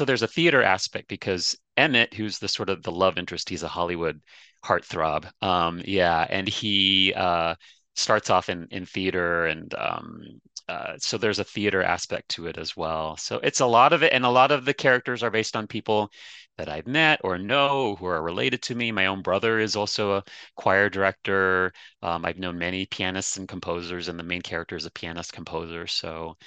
So 0.00 0.06
there's 0.06 0.22
a 0.22 0.26
theater 0.26 0.62
aspect 0.62 1.08
because 1.08 1.54
Emmett, 1.76 2.14
who's 2.14 2.38
the 2.38 2.48
sort 2.48 2.70
of 2.70 2.82
the 2.82 2.90
love 2.90 3.18
interest, 3.18 3.50
he's 3.50 3.62
a 3.62 3.68
Hollywood 3.68 4.22
heartthrob. 4.64 5.30
Um, 5.42 5.82
yeah, 5.84 6.26
and 6.30 6.48
he 6.48 7.12
uh, 7.14 7.54
starts 7.96 8.30
off 8.30 8.48
in 8.48 8.66
in 8.70 8.86
theater, 8.86 9.44
and 9.44 9.74
um, 9.74 10.22
uh, 10.70 10.94
so 10.96 11.18
there's 11.18 11.38
a 11.38 11.44
theater 11.44 11.82
aspect 11.82 12.30
to 12.30 12.46
it 12.46 12.56
as 12.56 12.74
well. 12.74 13.18
So 13.18 13.40
it's 13.40 13.60
a 13.60 13.66
lot 13.66 13.92
of 13.92 14.02
it, 14.02 14.14
and 14.14 14.24
a 14.24 14.30
lot 14.30 14.52
of 14.52 14.64
the 14.64 14.72
characters 14.72 15.22
are 15.22 15.30
based 15.30 15.54
on 15.54 15.66
people 15.66 16.10
that 16.56 16.70
I've 16.70 16.86
met 16.86 17.20
or 17.22 17.36
know 17.36 17.94
who 17.96 18.06
are 18.06 18.22
related 18.22 18.62
to 18.62 18.74
me. 18.74 18.92
My 18.92 19.04
own 19.04 19.20
brother 19.20 19.58
is 19.58 19.76
also 19.76 20.14
a 20.14 20.24
choir 20.56 20.88
director. 20.88 21.74
Um, 22.00 22.24
I've 22.24 22.38
known 22.38 22.56
many 22.56 22.86
pianists 22.86 23.36
and 23.36 23.46
composers, 23.46 24.08
and 24.08 24.18
the 24.18 24.22
main 24.24 24.40
character 24.40 24.76
is 24.76 24.86
a 24.86 24.90
pianist 24.90 25.34
composer. 25.34 25.86
So 25.86 26.38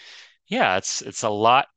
yeah, 0.48 0.78
it's 0.78 1.02
it's 1.02 1.24
a 1.24 1.30
lot 1.30 1.68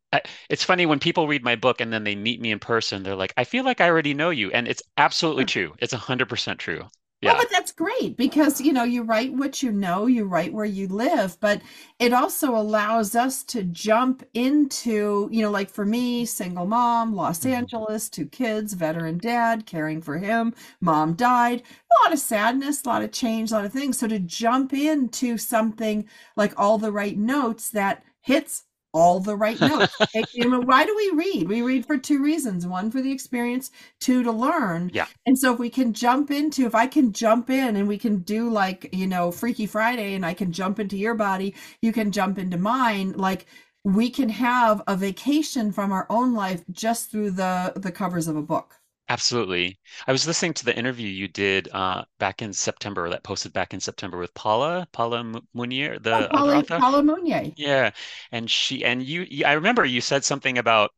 it's 0.49 0.65
funny 0.65 0.87
when 0.87 0.99
people 0.99 1.29
read 1.29 1.45
my 1.45 1.57
book 1.57 1.81
and 1.81 1.93
then 1.93 2.05
they 2.05 2.15
meet 2.15 2.41
me 2.41 2.51
in 2.51 2.59
person 2.59 3.03
they're 3.03 3.17
like 3.17 3.35
i 3.37 3.45
feel 3.45 3.65
like 3.65 3.81
i 3.81 3.89
already 3.89 4.15
know 4.15 4.31
you 4.31 4.51
and 4.53 4.69
it's 4.69 4.83
absolutely 4.97 5.45
true 5.45 5.75
it's 5.81 5.93
100% 5.93 6.59
true 6.59 6.83
yeah. 7.23 7.33
Well, 7.33 7.43
but 7.43 7.51
that's 7.51 7.73
great 7.73 8.19
because 8.19 8.61
you 8.61 8.75
know 8.75 8.85
you 8.85 9.03
write 9.03 9.33
what 9.33 9.63
you 9.63 9.73
know, 9.73 10.05
you 10.05 10.27
write 10.27 10.53
where 10.53 10.67
you 10.67 10.87
live, 10.87 11.39
but 11.41 11.63
it 11.99 12.13
also 12.13 12.55
allows 12.55 13.17
us 13.17 13.43
to 13.45 13.63
jump 13.63 14.23
into, 14.35 15.27
you 15.33 15.41
know, 15.41 15.51
like 15.51 15.71
for 15.71 15.87
me, 15.87 16.27
single 16.27 16.67
mom, 16.67 17.15
Los 17.15 17.41
mm-hmm. 17.41 17.55
Angeles, 17.55 18.11
two 18.11 18.27
kids, 18.27 18.75
veteran 18.75 19.17
dad, 19.17 19.65
caring 19.65 20.03
for 20.03 20.19
him, 20.19 20.55
mom 20.83 21.15
died, 21.15 21.63
a 21.63 22.05
lot 22.05 22.13
of 22.13 22.19
sadness, 22.19 22.85
a 22.85 22.89
lot 22.89 23.03
of 23.03 23.13
change, 23.13 23.51
a 23.51 23.55
lot 23.55 23.65
of 23.65 23.73
things. 23.73 23.99
So 23.99 24.07
to 24.09 24.19
jump 24.19 24.75
into 24.75 25.39
something 25.39 26.07
like 26.37 26.53
all 26.59 26.77
the 26.77 26.93
right 26.93 27.17
notes 27.17 27.71
that 27.71 28.05
hits 28.21 28.65
all 28.97 29.21
the 29.21 29.37
right 29.37 29.61
notes. 29.61 29.95
why 30.35 30.87
do 30.87 30.97
we 30.97 31.11
read? 31.11 31.49
We 31.49 31.63
read 31.63 31.87
for 31.87 31.99
two 31.99 32.23
reasons. 32.23 32.67
One 32.67 32.91
for 32.91 33.03
the 33.03 33.13
experience, 33.13 33.71
two 34.01 34.23
to 34.23 34.33
learn. 34.33 34.91
Yeah. 34.93 35.07
And 35.27 35.39
so 35.39 35.53
if 35.53 35.59
we 35.59 35.71
can 35.71 35.93
jump 35.93 36.31
into, 36.31 36.67
if 36.67 36.75
I 36.75 36.87
can 36.87 37.13
jump 37.13 37.51
in 37.51 37.77
and 37.77 37.87
we 37.87 37.99
can 37.99 38.19
do 38.19 38.49
like, 38.49 38.89
you 38.93 39.07
know, 39.07 39.31
Freaky 39.31 39.67
Friday 39.67 40.15
and 40.15 40.25
I 40.25 40.35
can 40.35 40.51
jump 40.51 40.81
into 40.81 40.97
your 40.97 41.15
body, 41.15 41.55
you 41.83 41.93
can 41.93 42.11
jump 42.11 42.39
into 42.39 42.57
mine, 42.57 43.13
like 43.13 43.47
we 43.85 44.11
can 44.11 44.31
have 44.31 44.83
a 44.89 44.97
vacation 44.97 45.71
from 45.71 45.93
our 45.93 46.07
own 46.11 46.35
life 46.35 46.65
just 46.73 47.11
through 47.11 47.33
the 47.33 47.73
the 47.77 47.93
covers 47.93 48.27
of 48.27 48.37
a 48.37 48.43
book. 48.43 48.81
Absolutely. 49.09 49.79
I 50.07 50.13
was 50.13 50.27
listening 50.27 50.55
to 50.55 50.65
the 50.65 50.77
interview 50.77 51.07
you 51.09 51.29
did 51.29 51.69
uh, 51.73 52.05
back 52.19 52.43
in 52.43 52.53
September, 52.53 53.09
that 53.11 53.23
posted 53.23 53.53
back 53.53 53.73
in 53.73 53.81
September 53.81 54.19
with 54.19 54.35
Paula, 54.35 54.89
Paula 54.93 55.23
Munier, 55.55 56.03
the 56.03 56.25
oh, 56.25 56.29
Paula, 56.37 56.63
Paula 56.65 57.03
Munier. 57.03 57.55
Yeah, 57.57 57.93
and 58.33 58.51
she 58.51 58.85
and 58.85 59.03
you, 59.03 59.45
I 59.47 59.53
remember 59.55 59.85
you 59.85 60.01
said 60.01 60.25
something 60.25 60.59
about 60.59 60.91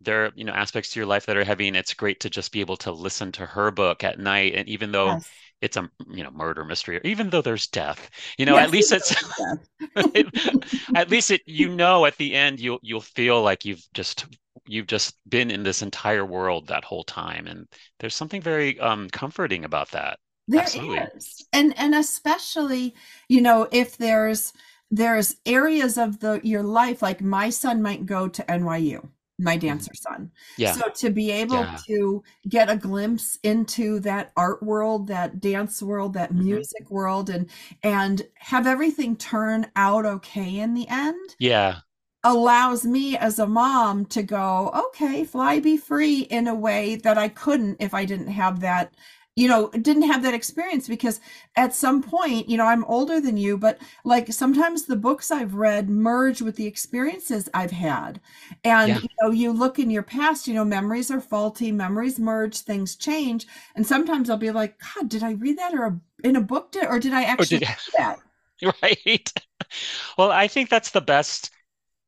there 0.00 0.26
are, 0.26 0.32
you 0.36 0.44
know, 0.44 0.52
aspects 0.52 0.90
to 0.92 1.00
your 1.00 1.06
life 1.06 1.26
that 1.26 1.36
are 1.36 1.44
heavy, 1.44 1.68
and 1.68 1.76
it's 1.76 1.94
great 1.94 2.20
to 2.20 2.30
just 2.30 2.52
be 2.52 2.60
able 2.60 2.76
to 2.78 2.92
listen 2.92 3.32
to 3.32 3.46
her 3.46 3.70
book 3.70 4.04
at 4.04 4.18
night. 4.18 4.54
And 4.54 4.68
even 4.68 4.92
though 4.92 5.16
Yes. 5.16 5.30
it's 5.62 5.76
a, 5.76 5.90
you 6.10 6.24
know, 6.24 6.30
murder 6.32 6.64
mystery, 6.64 6.98
or 6.98 7.02
even 7.04 7.30
though 7.30 7.42
there's 7.42 7.66
death, 7.68 8.10
you 8.38 8.46
know, 8.46 8.56
Yes, 8.56 8.64
at 8.64 8.70
least 8.70 8.92
it's 8.92 9.14
at 10.94 11.10
least 11.10 11.30
it 11.30 11.42
you 11.46 11.68
know 11.74 12.06
at 12.06 12.16
the 12.16 12.34
end 12.34 12.60
you'll 12.60 12.78
you'll 12.82 13.00
feel 13.00 13.42
like 13.42 13.64
you've 13.64 13.84
just 13.94 14.26
you've 14.66 14.86
just 14.86 15.16
been 15.28 15.50
in 15.50 15.62
this 15.62 15.82
entire 15.82 16.24
world 16.24 16.68
that 16.68 16.84
whole 16.84 17.04
time 17.04 17.46
and 17.46 17.66
there's 17.98 18.14
something 18.14 18.40
very 18.40 18.78
um 18.80 19.08
comforting 19.10 19.64
about 19.64 19.90
that. 19.92 20.18
There 20.48 20.62
absolutely. 20.62 21.08
is. 21.16 21.46
And 21.52 21.78
and 21.78 21.94
especially, 21.94 22.94
you 23.28 23.40
know, 23.40 23.68
if 23.70 23.96
there's 23.96 24.52
there's 24.90 25.36
areas 25.46 25.96
of 25.96 26.18
the 26.20 26.40
your 26.42 26.62
life 26.62 27.02
like 27.02 27.20
my 27.20 27.50
son 27.50 27.80
might 27.82 28.04
go 28.06 28.26
to 28.28 28.50
NYU, 28.50 29.08
my 29.38 29.56
dancer 29.56 29.94
son. 29.94 30.32
yeah. 30.56 30.72
So 30.74 30.88
to 30.96 31.10
be 31.10 31.30
able 31.30 31.62
yeah. 31.62 31.76
to 31.86 32.22
get 32.48 32.68
a 32.68 32.76
glimpse 32.76 33.38
into 33.44 34.00
that 34.00 34.32
art 34.36 34.62
world, 34.62 35.06
that 35.08 35.40
dance 35.40 35.82
world, 35.82 36.14
that 36.14 36.32
hmm 36.32 36.40
music 36.40 36.90
world 36.90 37.30
and 37.30 37.48
and 37.82 38.26
have 38.38 38.66
everything 38.66 39.16
turn 39.16 39.70
out 39.76 40.04
okay 40.04 40.58
in 40.58 40.74
the 40.74 40.88
end 40.88 41.36
yeah 41.38 41.80
allows 42.24 42.84
me 42.84 43.16
as 43.16 43.38
a 43.38 43.46
mom 43.46 44.04
to 44.06 44.22
go, 44.22 44.70
okay, 44.88 45.24
fly 45.24 45.60
be 45.60 45.76
free 45.76 46.20
in 46.22 46.46
a 46.46 46.54
way 46.54 46.96
that 46.96 47.16
I 47.18 47.28
couldn't 47.28 47.76
if 47.80 47.94
I 47.94 48.04
didn't 48.04 48.28
have 48.28 48.60
that, 48.60 48.94
you 49.36 49.48
know, 49.48 49.70
didn't 49.70 50.02
have 50.02 50.22
that 50.24 50.34
experience 50.34 50.86
because 50.86 51.20
at 51.56 51.74
some 51.74 52.02
point, 52.02 52.48
you 52.48 52.58
know, 52.58 52.66
I'm 52.66 52.84
older 52.84 53.20
than 53.20 53.38
you, 53.38 53.56
but 53.56 53.78
like 54.04 54.32
sometimes 54.32 54.84
the 54.84 54.96
books 54.96 55.30
I've 55.30 55.54
read 55.54 55.88
merge 55.88 56.42
with 56.42 56.56
the 56.56 56.66
experiences 56.66 57.48
I've 57.54 57.70
had. 57.70 58.20
And, 58.64 58.88
yeah 58.88 58.98
you 58.98 59.08
know, 59.22 59.30
you 59.30 59.52
look 59.52 59.78
in 59.78 59.88
your 59.90 60.02
past, 60.02 60.46
you 60.46 60.52
know, 60.52 60.64
memories 60.64 61.10
are 61.10 61.20
faulty, 61.22 61.72
memories 61.72 62.18
merge, 62.18 62.58
things 62.58 62.96
change. 62.96 63.46
And 63.74 63.86
sometimes 63.86 64.28
I'll 64.28 64.36
be 64.36 64.50
like, 64.50 64.78
God, 64.94 65.08
did 65.08 65.22
I 65.22 65.32
read 65.32 65.58
that 65.58 65.72
or 65.74 65.84
a, 65.84 66.00
in 66.22 66.36
a 66.36 66.40
book 66.42 66.72
did, 66.72 66.86
or 66.86 66.98
did 66.98 67.14
I 67.14 67.22
actually 67.22 67.60
did 67.60 67.68
do 67.68 67.92
that? 67.96 68.18
right 68.82 69.32
well 70.18 70.30
i 70.30 70.46
think 70.46 70.68
that's 70.68 70.90
the 70.90 71.00
best 71.00 71.50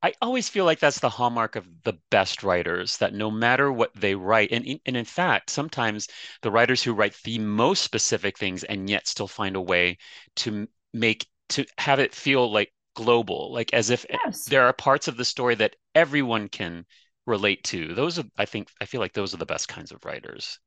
I 0.02 0.14
always 0.20 0.48
feel 0.48 0.64
like 0.64 0.78
that's 0.80 0.98
the 1.00 1.08
hallmark 1.08 1.54
of 1.56 1.66
the 1.82 1.94
best 2.10 2.42
writers, 2.42 2.96
that 2.98 3.14
no 3.14 3.30
matter 3.30 3.72
what 3.72 3.94
they 3.94 4.14
write, 4.14 4.50
and, 4.52 4.64
in- 4.64 4.80
and 4.86 4.96
in 4.96 5.04
fact, 5.04 5.50
sometimes 5.50 6.08
the 6.42 6.50
writers 6.50 6.82
who 6.82 6.92
write 6.94 7.14
the 7.24 7.38
most 7.38 7.82
specific 7.82 8.36
things 8.38 8.62
and 8.64 8.88
yet 8.90 9.06
still 9.08 9.26
find 9.28 9.56
a 9.56 9.60
way 9.60 9.98
to 10.36 10.68
make, 10.92 11.26
to 11.50 11.64
have 11.78 11.98
it 12.00 12.14
feel 12.14 12.50
like 12.50 12.72
global, 12.94 13.52
like 13.52 13.72
as 13.72 13.90
if 13.90 14.04
Yes. 14.08 14.44
there 14.46 14.64
are 14.66 14.72
parts 14.72 15.08
of 15.08 15.16
the 15.16 15.24
story 15.24 15.54
that 15.56 15.76
everyone 15.94 16.48
can 16.48 16.84
relate 17.26 17.62
to. 17.64 17.94
Those 17.94 18.18
are, 18.18 18.24
I 18.36 18.44
think, 18.44 18.68
I 18.80 18.86
feel 18.86 19.00
like 19.00 19.12
those 19.14 19.34
are 19.34 19.38
the 19.38 19.46
best 19.46 19.68
kinds 19.68 19.92
of 19.92 20.04
writers, 20.04 20.58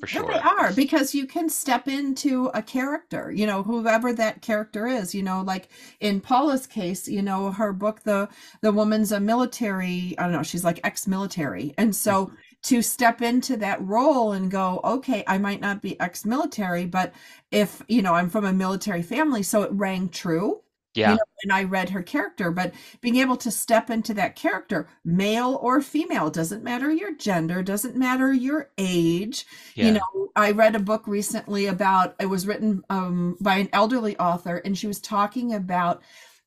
for 0.00 0.06
Yeah, 0.12 0.20
they 0.26 0.38
are 0.40 0.72
because 0.72 1.14
you 1.14 1.26
can 1.26 1.48
step 1.48 1.88
into 1.88 2.46
a 2.54 2.62
character, 2.62 3.30
you 3.32 3.46
know, 3.46 3.62
whoever 3.62 4.12
that 4.12 4.42
character 4.42 4.86
is, 4.86 5.14
you 5.14 5.22
know, 5.22 5.42
like 5.42 5.68
in 6.00 6.20
Paula's 6.20 6.66
case, 6.66 7.08
you 7.08 7.22
know, 7.22 7.52
her 7.52 7.72
book, 7.72 8.02
the 8.02 8.28
the 8.60 8.72
woman's 8.72 9.12
a 9.12 9.20
military, 9.20 10.14
I 10.18 10.24
don't 10.24 10.32
know, 10.32 10.42
she's 10.42 10.64
like 10.64 10.80
ex-military. 10.84 11.74
And 11.78 11.94
so 11.96 12.30
Mhm. 12.30 12.36
to 12.64 12.82
step 12.82 13.22
into 13.22 13.56
that 13.58 13.80
role 13.82 14.32
and 14.32 14.50
go, 14.50 14.80
okay, 14.84 15.22
I 15.26 15.38
might 15.38 15.60
not 15.60 15.82
be 15.82 15.98
ex-military, 16.00 16.86
but 16.86 17.12
if, 17.50 17.82
you 17.88 18.02
know, 18.02 18.14
I'm 18.14 18.30
from 18.30 18.44
a 18.44 18.52
military 18.52 19.02
family, 19.02 19.42
so 19.42 19.62
it 19.62 19.72
rang 19.72 20.08
true 20.08 20.60
you 21.02 21.14
Yeah, 21.14 21.16
know, 21.16 21.22
and 21.42 21.52
I 21.52 21.64
read 21.64 21.90
her 21.90 22.02
character, 22.02 22.50
but 22.50 22.72
being 23.00 23.16
able 23.16 23.36
to 23.38 23.50
step 23.50 23.90
into 23.90 24.14
that 24.14 24.36
character, 24.36 24.88
male 25.04 25.58
or 25.62 25.82
female, 25.82 26.30
doesn't 26.30 26.64
matter 26.64 26.90
your 26.92 27.14
gender, 27.14 27.62
doesn't 27.62 27.96
matter 27.96 28.32
your 28.32 28.70
age. 28.78 29.46
You 29.80 29.92
know, 29.92 30.00
I 30.36 30.52
read 30.52 30.74
a 30.76 30.80
book 30.80 31.06
recently 31.06 31.66
about 31.66 32.14
it 32.20 32.26
was 32.26 32.46
written 32.46 32.82
um, 32.90 33.36
by 33.40 33.56
an 33.56 33.68
elderly 33.72 34.16
author, 34.18 34.56
and 34.64 34.76
she 34.78 34.86
was 34.86 35.00
talking 35.00 35.52
about 35.54 36.02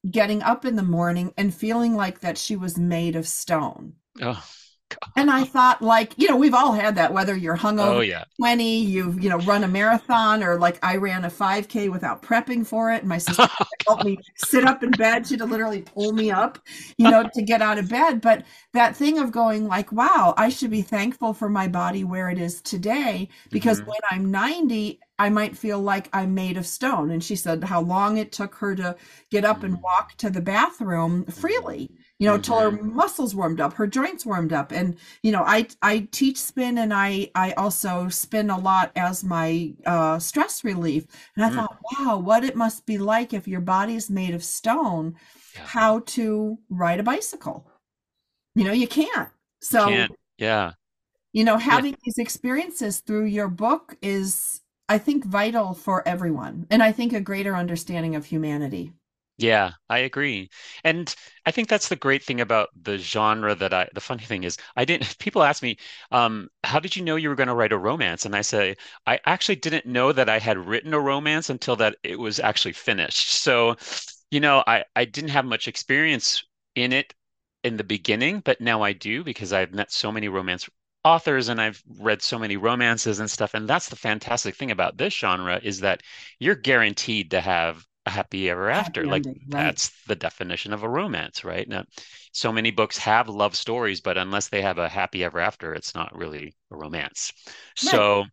getting 0.09 0.41
up 0.43 0.65
in 0.65 0.75
the 0.75 0.83
morning 0.83 1.33
and 1.37 1.53
feeling 1.53 1.95
like 1.95 2.21
that 2.21 2.37
she 2.37 2.55
was 2.55 2.77
made 2.77 3.15
of 3.15 3.27
stone. 3.27 3.93
Oh, 4.21 4.43
And 5.15 5.31
I 5.31 5.43
thought, 5.45 5.81
like, 5.81 6.13
you 6.17 6.29
know, 6.29 6.37
we've 6.37 6.53
all 6.53 6.73
had 6.73 6.95
that, 6.95 7.13
whether 7.13 7.35
you're 7.35 7.57
hungover 7.57 7.87
Oh, 7.89 8.01
yeah. 8.01 8.25
20, 8.39 8.83
you've, 8.83 9.21
you 9.23 9.29
know, 9.29 9.37
run 9.37 9.63
a 9.63 9.67
marathon, 9.67 10.43
or 10.43 10.59
like 10.59 10.79
I 10.83 10.97
ran 10.97 11.25
a 11.25 11.29
5K 11.29 11.89
without 11.89 12.21
prepping 12.21 12.65
for 12.67 12.91
it. 12.91 12.99
And 12.99 13.09
my 13.09 13.17
sister 13.17 13.47
Oh, 13.59 13.77
help 13.87 14.03
me 14.03 14.21
sit 14.35 14.63
up 14.65 14.83
in 14.83 14.95
bed. 14.95 15.25
She 15.27 15.33
had 15.33 15.39
to 15.39 15.45
literally 15.45 15.81
pull 15.81 16.11
me 16.13 16.29
up, 16.31 16.59
you 16.97 17.07
know, 17.07 17.27
to 17.33 17.41
get 17.41 17.61
out 17.61 17.77
of 17.79 17.87
bed. 17.87 18.21
But 18.21 18.45
that 18.73 18.95
thing 18.95 19.17
of 19.17 19.31
going 19.31 19.67
like, 19.67 19.91
wow, 19.91 20.33
I 20.37 20.49
should 20.49 20.71
be 20.71 20.81
thankful 20.81 21.33
for 21.33 21.49
my 21.49 21.67
body 21.67 22.03
where 22.03 22.29
it 22.29 22.37
is 22.37 22.61
today 22.61 23.29
because 23.51 23.79
hmm 23.79 23.85
when 23.85 23.99
I'm 24.11 24.29
90, 24.31 24.99
I 25.19 25.29
might 25.29 25.57
feel 25.57 25.79
like 25.79 26.09
I'm 26.13 26.33
made 26.35 26.57
of 26.57 26.67
stone. 26.67 27.11
And 27.11 27.23
she 27.23 27.35
said 27.35 27.63
how 27.63 27.81
long 27.81 28.17
it 28.17 28.31
took 28.31 28.55
her 28.55 28.75
to 28.75 28.95
get 29.31 29.45
up 29.45 29.63
and 29.63 29.81
walk 29.81 30.15
to 30.17 30.29
the 30.29 30.41
bathroom 30.41 31.25
freely, 31.25 31.91
you 32.19 32.27
know, 32.27 32.37
till 32.37 32.59
her 32.59 32.71
hmm 32.71 32.77
muscles 32.83 33.33
warmed 33.35 33.59
up, 33.61 33.73
her 33.73 33.87
joints 33.87 34.25
warmed 34.25 34.53
up. 34.53 34.71
And, 34.71 34.97
you 35.23 35.31
know, 35.31 35.43
I 35.43 35.67
I 35.81 36.07
teach 36.11 36.37
spin 36.37 36.77
and 36.77 36.93
I 36.93 37.31
I 37.35 37.51
also 37.53 38.09
spin 38.09 38.49
a 38.49 38.57
lot 38.59 38.91
as 38.95 39.23
my 39.23 39.73
uh 39.85 40.19
stress 40.19 40.63
relief. 40.63 41.05
And 41.35 41.45
I 41.45 41.49
Mm, 41.49 41.49
thought, 41.49 41.75
wow, 41.99 42.17
what 42.19 42.43
it 42.43 42.55
must 42.55 42.85
be 42.85 42.97
like 42.97 43.33
if 43.33 43.47
your 43.47 43.61
body 43.61 43.95
is 43.95 44.09
made 44.09 44.33
of 44.35 44.43
stone, 44.43 45.15
yeah. 45.53 45.69
how 45.73 45.99
to 46.01 46.57
ride 46.69 46.99
a 46.99 47.03
bicycle. 47.03 47.67
You 48.55 48.65
know, 48.65 48.73
you 48.73 48.87
can't. 48.87 49.29
You 49.71 49.77
So, 49.77 49.79
can't. 49.79 50.11
Yeah. 50.37 50.73
you 51.33 51.43
know, 51.43 51.57
Yeah. 51.69 51.81
having 51.81 51.95
these 52.03 52.17
experiences 52.17 52.99
through 52.99 53.25
your 53.25 53.47
book 53.49 53.97
is, 54.01 54.61
I 54.89 54.97
think, 54.97 55.23
vital 55.25 55.73
for 55.73 56.05
everyone. 56.07 56.67
And 56.69 56.83
I 56.83 56.91
think 56.91 57.13
a 57.13 57.21
greater 57.21 57.55
understanding 57.55 58.15
of 58.15 58.25
humanity. 58.25 58.93
Yeah, 59.39 59.73
I 59.87 59.99
agree. 59.99 60.49
And 60.83 61.13
I 61.45 61.51
think 61.51 61.69
that's 61.69 61.89
the 61.89 61.95
great 61.95 62.23
thing 62.23 62.41
about 62.41 62.69
the 62.83 62.97
genre 62.97 63.53
that 63.53 63.71
I, 63.71 63.87
the 63.93 64.01
funny 64.01 64.23
thing 64.23 64.43
is, 64.43 64.57
I 64.75 64.83
didn't, 64.83 65.15
people 65.19 65.43
ask 65.43 65.61
me, 65.61 65.77
um, 66.11 66.49
how 66.63 66.79
did 66.79 66.95
you 66.95 67.03
know 67.03 67.15
you 67.17 67.29
were 67.29 67.35
going 67.35 67.47
to 67.47 67.53
write 67.53 67.71
a 67.71 67.77
romance? 67.77 68.25
And 68.25 68.35
I 68.35 68.41
say, 68.41 68.75
I 69.05 69.19
actually 69.25 69.57
didn't 69.57 69.85
know 69.85 70.11
that 70.11 70.27
I 70.29 70.39
had 70.39 70.57
written 70.57 70.93
a 70.93 70.99
romance 70.99 71.49
until 71.51 71.75
that 71.77 71.97
it 72.03 72.17
was 72.17 72.39
actually 72.39 72.73
finished. 72.73 73.29
So, 73.29 73.75
you 74.31 74.39
know, 74.39 74.63
I, 74.65 74.85
I 74.95 75.05
didn't 75.05 75.29
have 75.29 75.45
much 75.45 75.67
experience 75.67 76.43
in 76.75 76.91
it 76.91 77.13
in 77.63 77.77
the 77.77 77.83
beginning, 77.83 78.39
but 78.39 78.59
now 78.59 78.81
I 78.81 78.93
do 78.93 79.23
because 79.23 79.53
I've 79.53 79.73
met 79.73 79.91
so 79.91 80.11
many 80.11 80.29
romance 80.29 80.67
authors 81.07 81.49
and 81.49 81.61
I've 81.61 81.81
read 81.99 82.21
so 82.21 82.39
many 82.39 82.57
romances 82.57 83.19
and 83.19 83.29
stuff. 83.29 83.53
And 83.53 83.67
that's 83.67 83.89
the 83.89 83.95
fantastic 83.95 84.55
thing 84.55 84.71
about 84.71 84.97
this 84.97 85.13
genre 85.13 85.59
is 85.63 85.79
that 85.81 86.03
you're 86.39 86.55
guaranteed 86.55 87.31
to 87.31 87.41
have 87.41 87.85
a 88.05 88.09
happy 88.11 88.49
ever 88.49 88.69
after. 88.69 89.05
Happy 89.05 89.07
Like 89.07 89.25
ending, 89.25 89.41
right? 89.49 89.77
that's 89.77 89.91
the 90.07 90.15
definition 90.15 90.73
of 90.73 90.83
a 90.83 90.89
romance, 90.89 91.43
right? 91.43 91.67
Now, 91.67 91.85
so 92.31 92.51
many 92.51 92.71
books 92.71 92.97
have 92.99 93.29
love 93.29 93.55
stories, 93.55 94.01
but 94.01 94.17
unless 94.17 94.49
they 94.49 94.61
have 94.61 94.77
a 94.77 94.89
happy 94.89 95.23
ever 95.23 95.39
after, 95.39 95.73
it's 95.73 95.95
not 95.95 96.15
really 96.15 96.55
a 96.71 96.75
romance. 96.77 97.31
Right. 97.81 98.05
So 98.05 98.25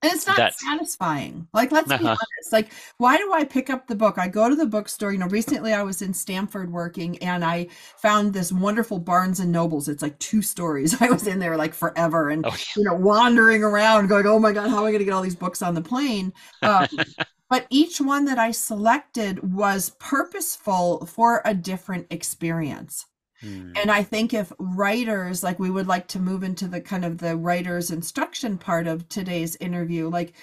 And 0.00 0.12
it's 0.12 0.28
not 0.28 0.36
that's 0.36 0.64
satisfying. 0.64 1.48
Like, 1.52 1.72
let's 1.72 1.88
be 1.88 1.94
uh-huh. 1.94 2.10
honest. 2.10 2.52
Like, 2.52 2.70
why 2.98 3.16
do 3.16 3.32
I 3.32 3.42
pick 3.44 3.68
up 3.68 3.88
the 3.88 3.96
book? 3.96 4.16
I 4.16 4.28
go 4.28 4.48
to 4.48 4.54
the 4.54 4.66
bookstore. 4.66 5.10
You 5.10 5.18
know, 5.18 5.26
recently 5.26 5.72
I 5.72 5.82
was 5.82 6.02
in 6.02 6.14
Stamford 6.14 6.70
working 6.70 7.18
and 7.18 7.44
I 7.44 7.66
found 7.96 8.32
this 8.32 8.52
wonderful 8.52 9.00
Barnes 9.00 9.40
and 9.40 9.50
Nobles. 9.50 9.88
It's 9.88 10.02
like 10.02 10.16
two 10.20 10.40
stories. 10.40 10.94
I 11.02 11.10
was 11.10 11.26
in 11.26 11.40
there 11.40 11.56
like 11.56 11.74
forever 11.74 12.30
and, 12.30 12.46
Oh, 12.46 12.56
you 12.76 12.84
know, 12.84 12.94
wandering 12.94 13.64
around 13.64 14.06
going, 14.06 14.26
oh 14.26 14.38
my 14.38 14.52
God, 14.52 14.70
how 14.70 14.78
am 14.78 14.84
I 14.84 14.90
going 14.90 15.00
to 15.00 15.04
get 15.04 15.14
all 15.14 15.22
these 15.22 15.34
books 15.34 15.62
on 15.62 15.74
the 15.74 15.82
plane? 15.82 16.32
Um, 16.62 16.86
but 17.50 17.66
each 17.68 18.00
one 18.00 18.24
that 18.26 18.38
I 18.38 18.52
selected 18.52 19.52
was 19.52 19.90
purposeful 19.98 21.06
for 21.06 21.42
a 21.44 21.54
different 21.54 22.06
experience. 22.10 23.06
Hmm. 23.40 23.72
And 23.76 23.90
I 23.90 24.02
think 24.02 24.34
if 24.34 24.52
writers, 24.58 25.42
like 25.42 25.58
we 25.58 25.70
would 25.70 25.86
like 25.86 26.08
to 26.08 26.18
move 26.18 26.42
into 26.42 26.66
the 26.66 26.80
kind 26.80 27.04
of 27.04 27.18
the 27.18 27.36
writer's 27.36 27.90
instruction 27.90 28.58
part 28.58 28.86
of 28.86 29.08
today's 29.08 29.56
interview, 29.56 30.08
like 30.08 30.34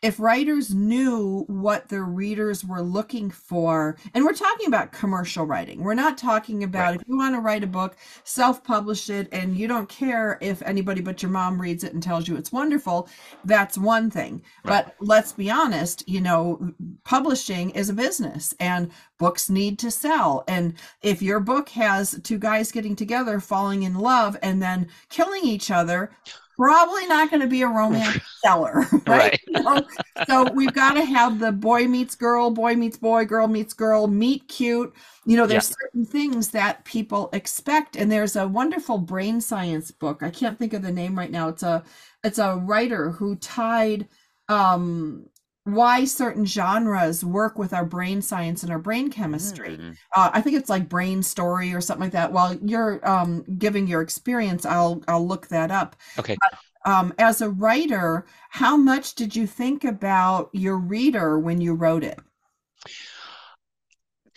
if 0.00 0.20
writers 0.20 0.72
knew 0.72 1.44
what 1.48 1.88
their 1.88 2.04
readers 2.04 2.64
were 2.64 2.82
looking 2.82 3.30
for, 3.30 3.96
and 4.14 4.24
we're 4.24 4.32
talking 4.32 4.68
about 4.68 4.92
commercial 4.92 5.44
writing, 5.44 5.82
we're 5.82 5.94
not 5.94 6.16
talking 6.16 6.62
about 6.62 6.92
Right. 6.92 7.00
if 7.00 7.08
you 7.08 7.16
want 7.16 7.34
to 7.34 7.40
write 7.40 7.64
a 7.64 7.66
book, 7.66 7.96
self 8.22 8.62
publish 8.62 9.10
it, 9.10 9.28
and 9.32 9.56
you 9.56 9.66
don't 9.66 9.88
care 9.88 10.38
if 10.40 10.62
anybody 10.62 11.00
but 11.00 11.20
your 11.20 11.32
mom 11.32 11.60
reads 11.60 11.82
it 11.82 11.94
and 11.94 12.02
tells 12.02 12.28
you 12.28 12.36
it's 12.36 12.52
wonderful, 12.52 13.08
that's 13.44 13.76
one 13.76 14.08
thing. 14.08 14.42
Right. 14.64 14.84
But 14.86 14.94
let's 15.00 15.32
be 15.32 15.50
honest, 15.50 16.08
you 16.08 16.20
know, 16.20 16.72
publishing 17.04 17.70
is 17.70 17.90
a 17.90 17.94
business 17.94 18.54
and 18.60 18.92
books 19.18 19.50
need 19.50 19.80
to 19.80 19.90
sell. 19.90 20.44
And 20.46 20.74
if 21.02 21.20
your 21.22 21.40
book 21.40 21.70
has 21.70 22.20
two 22.22 22.38
guys 22.38 22.70
getting 22.70 22.94
together, 22.94 23.40
falling 23.40 23.82
in 23.82 23.94
love, 23.94 24.36
and 24.42 24.62
then 24.62 24.88
killing 25.08 25.44
each 25.44 25.72
other, 25.72 26.12
probably 26.58 27.06
not 27.06 27.30
going 27.30 27.40
to 27.40 27.46
be 27.46 27.62
a 27.62 27.68
romance 27.68 28.18
seller, 28.44 28.84
right? 29.06 29.08
Right. 29.08 29.40
Know? 29.48 29.82
So 30.26 30.50
we've 30.52 30.72
got 30.72 30.94
to 30.94 31.04
have 31.04 31.38
the 31.38 31.52
boy 31.52 31.86
meets 31.86 32.14
girl, 32.14 32.50
boy 32.50 32.74
meets 32.74 32.96
boy, 32.96 33.24
girl 33.24 33.46
meets 33.46 33.72
girl, 33.72 34.06
meet 34.06 34.48
cute. 34.48 34.92
You 35.24 35.36
know, 35.36 35.46
there's 35.46 35.68
certain 35.68 36.04
things 36.04 36.50
that 36.50 36.84
people 36.84 37.28
expect, 37.32 37.96
and 37.96 38.10
there's 38.10 38.36
a 38.36 38.48
wonderful 38.48 38.98
brain 38.98 39.40
science 39.40 39.90
book. 39.90 40.22
I 40.22 40.30
can't 40.30 40.58
think 40.58 40.72
of 40.72 40.82
the 40.82 40.92
name 40.92 41.16
right 41.16 41.30
now. 41.30 41.48
It's 41.48 41.62
a 41.62 41.84
it's 42.24 42.38
a 42.38 42.56
writer 42.56 43.10
who 43.10 43.36
tied 43.36 44.08
um 44.48 45.26
why 45.74 46.04
certain 46.04 46.46
genres 46.46 47.24
work 47.24 47.58
with 47.58 47.72
our 47.72 47.84
brain 47.84 48.22
science 48.22 48.62
and 48.62 48.72
our 48.72 48.78
brain 48.78 49.10
chemistry. 49.10 49.76
Mm. 49.76 49.96
Uh, 50.16 50.30
I 50.32 50.40
think 50.40 50.56
it's 50.56 50.70
like 50.70 50.88
brain 50.88 51.22
story 51.22 51.74
or 51.74 51.80
something 51.80 52.04
like 52.04 52.12
that. 52.12 52.32
While 52.32 52.54
you're 52.54 53.06
um, 53.08 53.44
giving 53.58 53.86
your 53.86 54.00
experience, 54.00 54.64
I'll 54.64 55.02
I'll 55.06 55.26
look 55.26 55.48
that 55.48 55.70
up. 55.70 55.96
Okay. 56.18 56.36
Um, 56.84 57.12
as 57.18 57.42
a 57.42 57.50
writer, 57.50 58.24
how 58.50 58.76
much 58.76 59.14
did 59.14 59.36
you 59.36 59.46
think 59.46 59.84
about 59.84 60.48
your 60.52 60.78
reader 60.78 61.38
when 61.38 61.60
you 61.60 61.74
wrote 61.74 62.04
it? 62.04 62.18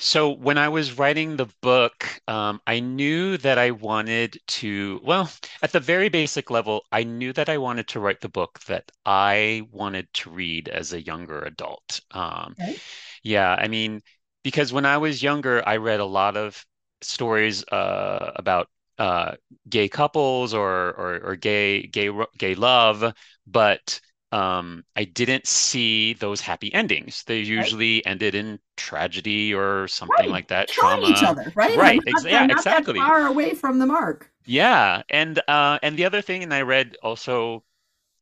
So 0.02 0.32
when 0.32 0.58
I 0.58 0.68
was 0.70 0.98
writing 0.98 1.38
the 1.38 1.46
book, 1.62 2.22
um, 2.28 2.60
I 2.66 2.80
knew 2.80 3.38
that 3.38 3.58
I 3.60 3.70
wanted 3.72 4.38
to, 4.48 5.00
well, 5.04 5.32
at 5.62 5.72
the 5.74 5.80
very 5.80 6.10
basic 6.10 6.50
level, 6.50 6.84
I 6.92 7.04
knew 7.04 7.32
that 7.34 7.50
I 7.50 7.58
wanted 7.60 7.88
to 7.90 8.00
write 8.00 8.20
the 8.22 8.28
book 8.30 8.60
that 8.68 8.92
I 9.06 9.62
wanted 9.72 10.12
to 10.16 10.32
read 10.32 10.68
as 10.70 10.92
a 10.92 11.02
younger 11.02 11.42
adult. 11.44 12.02
Um, 12.12 12.58
Okay. 12.60 12.82
yeah, 13.24 13.56
I 13.60 13.68
mean, 13.70 14.02
because 14.44 14.74
when 14.74 14.86
I 14.86 14.98
was 14.98 15.24
younger, 15.24 15.68
I 15.68 15.78
read 15.78 16.00
a 16.02 16.06
lot 16.06 16.38
of 16.38 16.66
stories 17.02 17.64
uh, 17.66 18.34
about 18.36 18.70
uh, 19.00 19.36
gay 19.70 19.90
couples 19.90 20.54
or 20.54 20.92
or, 20.94 21.20
or 21.32 21.36
gay 21.36 21.84
gay 21.88 22.10
gay 22.38 22.56
love, 22.56 23.14
but 23.48 24.02
um, 24.32 24.84
I 24.96 25.04
didn't 25.06 25.48
see 25.48 26.14
those 26.14 26.42
happy 26.42 26.74
endings. 26.74 27.24
They 27.26 27.40
Right. 27.58 27.72
usually 27.72 28.06
ended 28.06 28.36
in 28.36 28.60
tragedy 28.78 29.54
or 29.54 29.88
something 29.88 30.28
Right. 30.28 30.30
like 30.30 30.48
that, 30.50 30.70
Killing 30.70 31.04
each 31.04 31.24
trauma. 31.24 31.24
other, 31.24 31.52
right? 31.56 31.74
Right, 31.74 32.04
ex 32.08 32.26
not, 32.30 32.30
yeah, 32.30 32.46
exactly. 32.50 32.96
far 32.96 33.26
away 33.26 33.54
from 33.56 33.80
the 33.80 33.86
mark. 33.88 34.32
Yeah, 34.46 35.02
and 35.10 35.42
uh, 35.48 35.80
and 35.82 35.98
the 35.98 36.06
other 36.06 36.22
thing, 36.22 36.44
and 36.44 36.54
I 36.54 36.62
read 36.62 36.96
also 37.02 37.64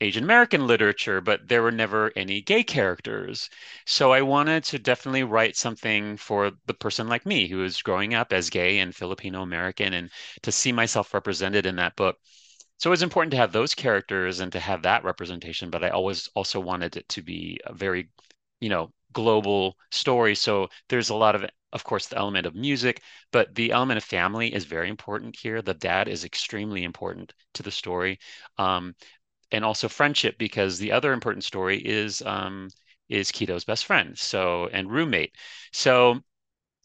Asian 0.01 0.23
American 0.23 0.67
literature, 0.67 1.21
but 1.21 1.47
there 1.49 1.63
were 1.63 1.71
never 1.71 2.11
any 2.17 2.41
gay 2.41 2.63
characters. 2.63 3.49
So 3.85 4.13
I 4.13 4.21
wanted 4.23 4.63
to 4.65 4.79
definitely 4.79 5.23
write 5.23 5.57
something 5.57 6.17
for 6.17 6.51
the 6.67 6.73
person 6.75 7.07
like 7.09 7.25
me 7.25 7.47
who 7.49 7.63
is 7.63 7.81
growing 7.83 8.13
up 8.15 8.33
as 8.33 8.49
gay 8.51 8.79
and 8.79 8.95
Filipino 8.95 9.41
American 9.43 9.93
and 9.93 10.11
to 10.43 10.51
see 10.51 10.71
myself 10.73 11.13
represented 11.13 11.65
in 11.65 11.77
that 11.77 11.95
book. 11.97 12.19
So 12.79 12.89
it 12.89 12.91
was 12.91 13.03
important 13.03 13.31
to 13.31 13.37
have 13.37 13.51
those 13.51 13.75
characters 13.75 14.39
and 14.39 14.51
to 14.53 14.59
have 14.59 14.81
that 14.83 15.03
representation, 15.03 15.69
but 15.69 15.83
I 15.83 15.89
always 15.89 16.27
also 16.35 16.59
wanted 16.59 16.97
it 16.97 17.07
to 17.09 17.21
be 17.21 17.59
a 17.65 17.73
very, 17.73 18.09
you 18.61 18.69
know, 18.69 18.91
global 19.13 19.77
story. 19.91 20.35
So 20.35 20.69
there's 20.87 21.09
a 21.09 21.15
lot 21.15 21.35
of, 21.35 21.45
of 21.73 21.83
course, 21.83 22.07
the 22.07 22.17
element 22.17 22.45
of 22.47 22.55
music, 22.55 23.01
but 23.31 23.53
the 23.55 23.71
element 23.71 23.97
of 23.97 24.03
family 24.03 24.53
is 24.53 24.65
very 24.65 24.89
important 24.89 25.35
here. 25.35 25.61
The 25.61 25.73
dad 25.73 26.07
is 26.07 26.23
extremely 26.23 26.83
important 26.83 27.33
to 27.55 27.63
the 27.63 27.71
story. 27.71 28.19
Um, 28.57 28.95
and 29.51 29.65
also 29.65 29.87
friendship 29.89 30.37
because 30.37 30.77
the 30.77 30.91
other 30.91 31.13
important 31.13 31.43
story 31.43 31.79
is 31.79 32.21
um, 32.23 32.69
is 33.09 33.31
Quito's 33.31 33.65
best 33.65 33.85
friend, 33.85 34.17
so 34.17 34.69
and 34.71 34.91
roommate. 34.91 35.35
So 35.73 36.19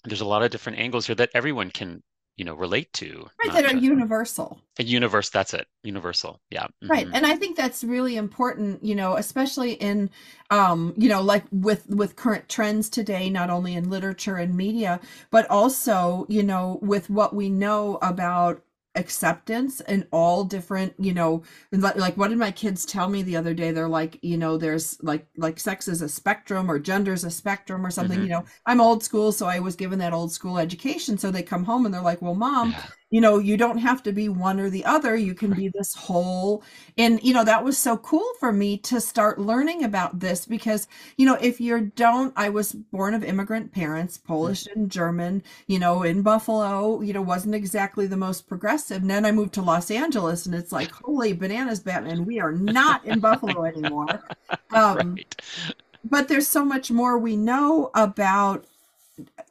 there's 0.04 0.22
a 0.22 0.26
lot 0.26 0.42
of 0.42 0.50
different 0.50 0.78
angles 0.78 1.06
here 1.06 1.14
that 1.16 1.30
everyone 1.34 1.70
can, 1.70 2.02
you 2.36 2.44
know, 2.44 2.54
relate 2.54 2.92
to. 2.94 3.28
Right, 3.38 3.52
that 3.52 3.72
are 3.72 3.76
universal. 3.76 4.60
a 4.78 4.82
universe. 4.82 5.30
That's 5.30 5.54
it. 5.54 5.66
Universal. 5.82 6.40
Yeah. 6.50 6.66
Right. 6.82 7.06
hmm 7.06 7.14
And 7.14 7.26
I 7.26 7.36
think 7.36 7.56
that's 7.56 7.84
really 7.84 8.16
important, 8.16 8.84
you 8.84 8.94
know, 8.94 9.16
especially 9.16 9.72
in 9.74 10.10
um, 10.50 10.94
you 10.96 11.08
know, 11.08 11.22
like 11.22 11.44
with 11.52 11.88
with 11.88 12.16
current 12.16 12.48
trends 12.48 12.88
today, 12.88 13.30
not 13.30 13.50
only 13.50 13.74
in 13.74 13.90
literature 13.90 14.36
and 14.36 14.56
media, 14.56 15.00
but 15.30 15.48
also, 15.50 16.26
you 16.28 16.42
know, 16.42 16.78
with 16.82 17.08
what 17.08 17.34
we 17.34 17.48
know 17.48 17.98
about 18.02 18.62
acceptance 18.96 19.80
in 19.82 20.06
all 20.12 20.44
different, 20.44 20.94
you 20.98 21.12
know, 21.12 21.42
like, 21.72 22.16
what 22.16 22.28
did 22.28 22.38
my 22.38 22.50
kids 22.50 22.84
tell 22.86 23.08
me 23.08 23.22
the 23.22 23.36
other 23.36 23.54
day? 23.54 23.70
They're 23.72 23.88
like, 23.88 24.18
you 24.22 24.36
know, 24.36 24.56
there's 24.56 25.02
like 25.02 25.26
like 25.36 25.58
sex 25.60 25.88
is 25.88 26.02
a 26.02 26.08
spectrum 26.08 26.70
or 26.70 26.78
gender 26.78 27.12
is 27.12 27.24
a 27.24 27.30
spectrum 27.30 27.84
or 27.86 27.90
something, 27.90 28.20
hmm 28.20 28.24
you 28.24 28.30
know. 28.30 28.44
I'm 28.66 28.80
old 28.80 29.02
school, 29.02 29.32
so 29.32 29.46
I 29.46 29.58
was 29.60 29.76
given 29.76 29.98
that 30.00 30.12
old 30.12 30.32
school 30.32 30.58
education. 30.58 31.18
So 31.18 31.30
they 31.30 31.42
come 31.42 31.64
home 31.64 31.86
and 31.86 31.94
they're 31.94 32.02
like, 32.02 32.22
"Well, 32.22 32.35
mom, 32.35 32.76
Yeah. 32.76 32.87
You 33.14 33.20
know, 33.20 33.38
you 33.38 33.57
don't 33.57 33.79
have 33.79 34.03
to 34.05 34.12
be 34.12 34.29
one 34.29 34.59
or 34.61 34.70
the 34.70 34.85
other. 34.85 35.14
You 35.16 35.35
can 35.35 35.53
Right. 35.53 35.61
be 35.61 35.68
this 35.68 35.94
whole 35.94 36.62
and 36.98 37.22
you 37.22 37.33
know 37.35 37.44
that 37.44 37.64
was 37.64 37.77
so 37.79 37.96
cool 37.96 38.29
for 38.40 38.53
me 38.53 38.77
to 38.79 39.00
start 39.00 39.38
learning 39.38 39.85
about 39.85 40.20
this 40.20 40.46
because 40.46 40.87
you 41.16 41.27
know 41.27 41.35
if 41.40 41.61
you 41.61 41.92
don't 41.96 42.33
i 42.37 42.48
was 42.48 42.72
born 42.72 43.14
of 43.14 43.24
immigrant 43.24 43.72
parents 43.72 44.16
polish 44.18 44.66
and 44.74 44.90
german 44.90 45.42
you 45.66 45.79
know 45.79 46.03
in 46.03 46.22
buffalo 46.22 47.00
you 47.00 47.12
know 47.12 47.22
wasn't 47.22 47.55
exactly 47.55 48.07
the 48.07 48.16
most 48.16 48.46
progressive 48.46 49.03
and 49.03 49.11
then 49.11 49.24
i 49.24 49.33
moved 49.33 49.53
to 49.55 49.62
los 49.62 49.90
angeles 49.90 50.46
and 50.46 50.55
it's 50.55 50.72
like 50.72 50.92
holy 50.92 51.33
bananas 51.33 51.81
batman 51.81 52.24
we 52.24 52.38
are 52.40 52.53
not 52.53 53.05
in 53.05 53.20
buffalo 53.20 53.64
anymore 53.64 54.22
um 54.72 55.20
Right. 55.57 55.74
but 56.05 56.29
there's 56.29 56.48
so 56.48 56.64
much 56.64 56.90
more 56.90 57.18
we 57.18 57.37
know 57.37 57.90
about 57.94 58.66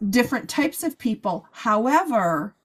different 0.10 0.49
types 0.49 0.84
of 0.84 0.97
people 0.97 1.45
however 1.52 2.56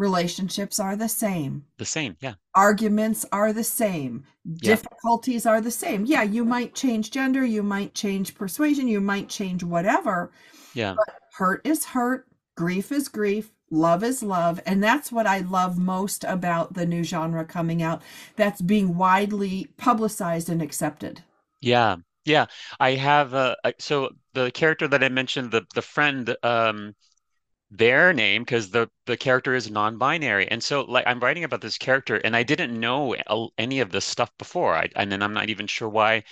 relationships 0.00 0.80
are 0.80 0.96
the 0.96 1.08
same 1.08 1.64
The 1.78 1.84
same. 1.84 2.16
Yeah. 2.20 2.34
arguments 2.54 3.26
are 3.32 3.52
the 3.52 3.64
same 3.64 4.24
Yeah. 4.44 4.74
difficulties 4.74 5.46
are 5.46 5.60
the 5.60 5.70
same 5.70 6.04
yeah 6.06 6.22
you 6.22 6.44
might 6.44 6.74
change 6.74 7.10
gender 7.10 7.44
you 7.44 7.62
might 7.62 7.94
change 7.94 8.34
persuasion 8.34 8.88
you 8.88 9.00
might 9.00 9.28
change 9.28 9.62
whatever 9.62 10.32
Yeah. 10.74 10.94
hurt 11.34 11.60
is 11.66 11.84
hurt 11.86 12.26
grief 12.56 12.90
is 12.92 13.08
grief 13.08 13.52
love 13.70 14.02
is 14.02 14.22
love 14.22 14.60
and 14.66 14.82
that's 14.82 15.12
what 15.12 15.26
i 15.26 15.38
love 15.40 15.78
most 15.78 16.24
about 16.24 16.74
the 16.74 16.86
new 16.86 17.04
genre 17.04 17.44
coming 17.44 17.82
out 17.82 18.02
that's 18.36 18.60
being 18.60 18.96
widely 18.96 19.68
publicized 19.76 20.48
and 20.48 20.62
accepted 20.62 21.22
Yeah. 21.60 21.96
Yeah. 22.24 22.46
I 22.78 22.92
have 22.94 23.34
uh, 23.34 23.56
so 23.78 24.10
the 24.34 24.50
character 24.52 24.86
that 24.88 25.02
I 25.02 25.08
mentioned, 25.08 25.50
the 25.50 25.66
the 25.74 25.82
friend, 25.82 26.36
um, 26.42 26.94
their 27.70 28.12
name 28.12 28.42
because 28.42 28.70
the 28.70 28.90
the 29.06 29.16
character 29.16 29.54
is 29.54 29.70
non-binary. 29.70 30.48
And 30.48 30.62
so 30.62 30.82
like 30.82 31.04
i'm 31.06 31.20
writing 31.20 31.44
about 31.44 31.60
this 31.60 31.78
character 31.78 32.16
and 32.16 32.36
i 32.36 32.42
didn't 32.42 32.78
know 32.78 33.14
any 33.58 33.80
of 33.80 33.90
this 33.92 34.04
stuff 34.04 34.30
before. 34.38 34.74
I, 34.76 34.88
and 34.96 35.10
then 35.12 35.22
i'm 35.22 35.34
not 35.34 35.50
even 35.50 35.66
sure 35.66 35.88
why 35.88 36.24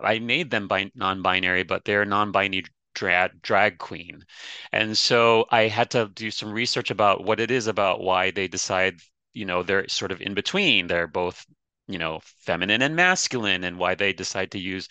i 0.00 0.18
made 0.18 0.50
them 0.50 0.68
bi- 0.68 0.90
non-binary 0.94 1.64
but 1.64 1.84
they're 1.84 2.04
non-binary 2.04 2.64
drag 2.94 3.42
drag 3.42 3.78
queen. 3.78 4.24
And 4.72 4.96
so 4.96 5.46
i 5.50 5.62
had 5.68 5.90
to 5.92 6.08
do 6.08 6.30
some 6.30 6.52
research 6.52 6.90
about 6.90 7.24
what 7.24 7.40
it 7.40 7.50
is 7.50 7.66
about 7.66 8.00
why 8.00 8.30
they 8.30 8.48
decide 8.48 9.00
you 9.34 9.44
know 9.44 9.62
they're 9.62 9.88
sort 9.88 10.12
of 10.12 10.20
in 10.22 10.34
between. 10.34 10.86
They're 10.86 11.06
both 11.08 11.44
you 11.88 11.98
know 11.98 12.20
feminine 12.24 12.82
and 12.82 12.96
masculine 12.96 13.64
and 13.64 13.78
why 13.78 13.94
they 13.96 14.12
decide 14.12 14.52
to 14.52 14.58
use 14.58 14.88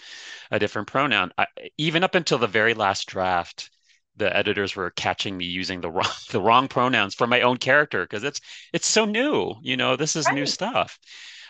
a 0.51 0.59
different 0.59 0.87
pronoun. 0.87 1.31
I, 1.37 1.47
even 1.77 2.03
up 2.03 2.15
until 2.15 2.37
the 2.39 2.47
very 2.47 2.73
last 2.73 3.07
draft 3.07 3.69
the 4.17 4.35
editors 4.35 4.75
were 4.75 4.91
catching 4.91 5.37
me 5.37 5.45
using 5.45 5.81
the 5.81 5.91
wrong 5.91 6.11
the 6.31 6.41
wrong 6.41 6.67
pronouns 6.67 7.15
for 7.15 7.27
my 7.27 7.41
own 7.41 7.57
character 7.57 8.03
because 8.03 8.23
it's 8.23 8.41
it's 8.73 8.87
so 8.87 9.05
new 9.05 9.53
you 9.61 9.77
know 9.77 9.95
this 9.95 10.15
is 10.15 10.29
new 10.31 10.45
stuff. 10.45 10.99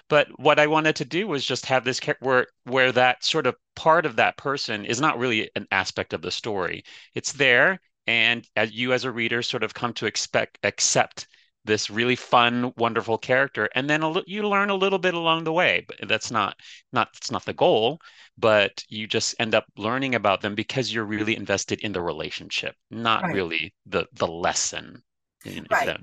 But 0.07 0.27
what 0.39 0.59
I 0.59 0.67
wanted 0.67 0.95
to 0.97 1.05
do 1.05 1.27
was 1.27 1.45
just 1.45 1.65
have 1.67 1.83
this 1.83 1.99
where 2.19 2.47
where 2.63 2.91
that 2.91 3.23
sort 3.23 3.47
of 3.47 3.55
part 3.75 4.05
of 4.05 4.15
that 4.17 4.37
person 4.37 4.85
is 4.85 5.01
not 5.01 5.17
really 5.17 5.49
an 5.55 5.67
aspect 5.71 6.13
of 6.13 6.21
the 6.21 6.31
story. 6.31 6.83
It's 7.15 7.31
there 7.33 7.79
and 8.07 8.47
as 8.55 8.71
you 8.71 8.93
as 8.93 9.03
a 9.03 9.11
reader 9.11 9.41
sort 9.41 9.63
of 9.63 9.73
come 9.73 9.93
to 9.93 10.05
expect 10.05 10.59
accept 10.63 11.27
this 11.65 11.89
really 11.89 12.15
fun 12.15 12.71
wonderful 12.77 13.17
character 13.17 13.67
and 13.73 13.89
then 13.89 14.03
a, 14.03 14.21
you 14.27 14.47
learn 14.47 14.69
a 14.69 14.75
little 14.75 14.99
bit 14.99 15.15
along 15.15 15.43
the 15.43 15.53
way 15.53 15.83
but 15.87 15.97
that's 16.07 16.29
not 16.31 16.55
not 16.93 17.11
that's 17.13 17.31
not 17.31 17.43
the 17.45 17.53
goal 17.53 17.99
but 18.37 18.83
you 18.89 19.07
just 19.07 19.35
end 19.39 19.55
up 19.55 19.65
learning 19.77 20.15
about 20.15 20.41
them 20.41 20.55
because 20.55 20.93
you're 20.93 21.05
really 21.05 21.35
invested 21.35 21.81
in 21.81 21.91
the 21.93 22.01
relationship, 22.01 22.75
not 22.89 23.25
right 23.25 23.31
really 23.31 23.73
the 23.85 24.07
the 24.13 24.27
lesson. 24.27 25.03
in- 25.45 25.67
right 25.69 25.85
that, 25.85 26.01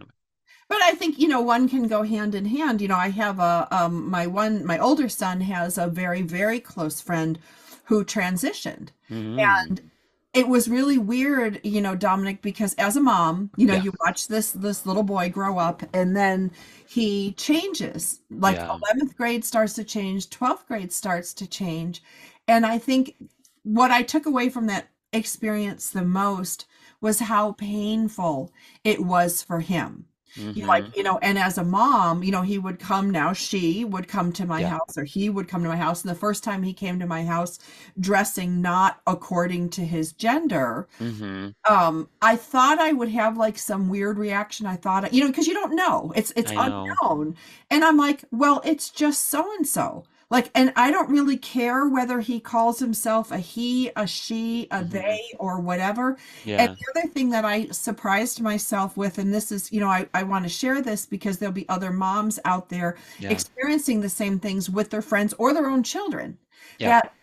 But 0.69 0.83
I 0.83 0.93
think, 0.95 1.19
you 1.19 1.29
know, 1.29 1.41
one 1.43 1.69
can 1.69 1.89
go 1.89 2.03
hand 2.03 2.35
in 2.35 2.47
hand. 2.47 2.81
You 2.81 2.89
know, 2.89 2.97
I 2.97 3.11
have 3.11 3.39
a 3.41 3.69
um 3.73 4.11
my 4.11 4.27
one 4.27 4.65
my 4.67 4.79
older 4.79 5.09
son 5.09 5.43
has 5.43 5.79
a 5.79 5.89
very 5.89 6.23
very 6.23 6.61
close 6.61 7.01
friend 7.01 7.39
who 7.87 8.05
transitioned. 8.05 8.89
Mhm. 9.09 9.69
And 9.69 9.91
it 10.35 10.49
was 10.49 10.69
really 10.69 10.99
weird, 10.99 11.61
you 11.63 11.81
know, 11.81 11.95
Dominic, 11.95 12.41
because 12.43 12.75
as 12.75 12.97
a 12.97 13.01
mom, 13.01 13.51
you 13.57 13.67
know, 13.67 13.75
Yeah, 13.75 13.83
you 13.83 13.93
watch 14.05 14.29
this 14.29 14.53
this 14.53 14.87
little 14.87 15.03
boy 15.03 15.29
grow 15.29 15.59
up 15.59 15.83
and 15.93 16.17
then 16.17 16.51
he 16.87 17.33
changes. 17.35 18.21
Like 18.31 18.57
yeah, 18.57 18.69
11th 18.69 19.17
grade 19.17 19.45
starts 19.45 19.75
to 19.75 19.85
change, 19.85 20.31
12th 20.31 20.67
grade 20.67 20.93
starts 20.93 21.35
to 21.35 21.47
change. 21.47 22.03
And 22.49 22.65
I 22.67 22.79
think 22.79 23.17
what 23.63 23.91
I 23.91 24.03
took 24.03 24.27
away 24.27 24.49
from 24.49 24.67
that 24.67 24.89
experience 25.13 25.91
the 25.91 26.05
most 26.05 26.67
was 27.01 27.21
how 27.21 27.53
painful 27.53 28.53
it 28.85 29.01
was 29.01 29.43
for 29.43 29.61
him 29.61 30.07
Mhm. 30.37 30.67
like 30.67 30.97
you 30.97 31.03
know 31.03 31.19
and 31.19 31.39
as 31.39 31.59
a 31.59 31.65
mom 31.65 32.23
you 32.23 32.33
know 32.33 32.43
he 32.43 32.59
would 32.59 32.79
come 32.79 33.11
now 33.11 33.33
she 33.33 33.85
would 33.85 34.09
come 34.09 34.33
to 34.33 34.47
my 34.47 34.61
Yeah. 34.61 34.71
house 34.71 34.97
or 34.97 35.05
he 35.05 35.29
would 35.29 35.47
come 35.49 35.63
to 35.63 35.69
my 35.69 35.77
house 35.77 36.03
and 36.03 36.11
the 36.11 36.19
first 36.19 36.43
time 36.43 36.63
he 36.63 36.73
came 36.73 36.99
to 37.01 37.07
my 37.07 37.25
house 37.25 37.59
dressing 38.01 38.63
not 38.63 39.01
according 39.07 39.69
to 39.71 39.85
his 39.85 40.13
gender 40.13 40.89
Mhm. 41.01 41.55
um 41.69 42.09
i 42.23 42.37
thought 42.37 42.79
i 42.79 42.93
would 42.93 43.11
have 43.11 43.37
like 43.37 43.59
some 43.59 43.89
weird 43.89 44.19
reaction 44.19 44.67
i 44.67 44.77
thought 44.77 45.13
you 45.13 45.21
know 45.21 45.29
because 45.29 45.47
you 45.47 45.55
don't 45.55 45.75
know 45.77 46.13
it's 46.17 46.33
it's 46.37 46.53
I 46.53 46.69
know. 46.69 46.87
unknown 47.03 47.37
and 47.71 47.85
i'm 47.85 47.97
like 47.99 48.25
well 48.31 48.61
it's 48.65 48.89
just 48.91 49.29
so 49.29 49.47
and 49.57 49.67
so 49.67 50.05
like 50.33 50.51
and 50.55 50.73
i 50.77 50.91
don't 50.91 51.11
really 51.11 51.37
care 51.37 51.87
whether 51.89 52.19
he 52.21 52.41
calls 52.41 52.79
himself 52.81 53.31
a 53.31 53.39
he 53.39 53.91
a 53.97 54.07
she 54.07 54.67
a 54.73 54.79
Mhm. 54.79 54.91
they 54.91 55.21
or 55.39 55.61
whatever 55.61 56.17
Yeah. 56.45 56.63
and 56.65 56.77
the 56.77 57.01
other 57.01 57.09
thing 57.13 57.29
that 57.31 57.45
I 57.45 57.67
surprised 57.69 58.41
myself 58.41 58.97
with, 58.97 59.19
and 59.19 59.33
this 59.33 59.53
is, 59.53 59.71
you 59.71 59.79
know, 59.81 59.89
I, 59.89 60.09
I 60.15 60.23
want 60.23 60.45
to 60.45 60.49
share 60.49 60.81
this 60.83 61.07
because 61.07 61.37
there'll 61.39 61.53
be 61.53 61.69
other 61.69 61.93
moms 61.93 62.39
out 62.45 62.69
there 62.69 62.97
Yeah. 63.19 63.31
experiencing 63.31 64.01
the 64.01 64.09
same 64.09 64.39
things 64.41 64.69
with 64.71 64.89
their 64.91 65.03
friends 65.03 65.35
or 65.39 65.53
their 65.55 65.67
own 65.69 65.83
children. 65.83 66.39
Yeah. 66.79 66.89
That 67.01 67.15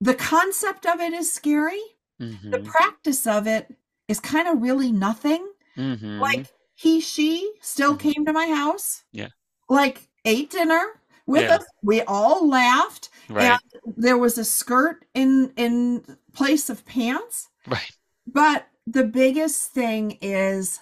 the 0.00 0.14
concept 0.14 0.86
of 0.86 1.00
it 1.00 1.12
is 1.12 1.32
scary. 1.32 1.82
The 2.18 2.58
Mhm. 2.58 2.64
practice 2.64 3.26
of 3.26 3.46
it 3.46 3.74
is 4.08 4.20
kind 4.20 4.46
of 4.48 4.62
really 4.62 4.92
nothing. 4.92 5.44
Mhm. 5.76 6.20
Like 6.20 6.46
he, 6.74 7.00
she 7.00 7.52
still 7.60 7.94
Mhm. 7.96 8.00
came 8.00 8.24
to 8.26 8.32
my 8.32 8.46
house. 8.46 9.02
Yeah. 9.12 9.28
Like 9.68 10.08
ate 10.24 10.50
dinner 10.50 11.00
with 11.26 11.42
Yeah. 11.42 11.56
us. 11.56 11.64
We 11.82 12.02
all 12.02 12.48
laughed. 12.48 13.10
Right. 13.28 13.58
And 13.84 13.94
there 13.96 14.18
was 14.18 14.38
a 14.38 14.44
skirt 14.44 15.04
in 15.14 15.52
in 15.56 16.16
place 16.32 16.68
of 16.70 16.84
pants. 16.84 17.48
Right. 17.66 17.90
But 18.26 18.66
the 18.86 19.04
biggest 19.04 19.72
thing 19.72 20.18
is 20.20 20.80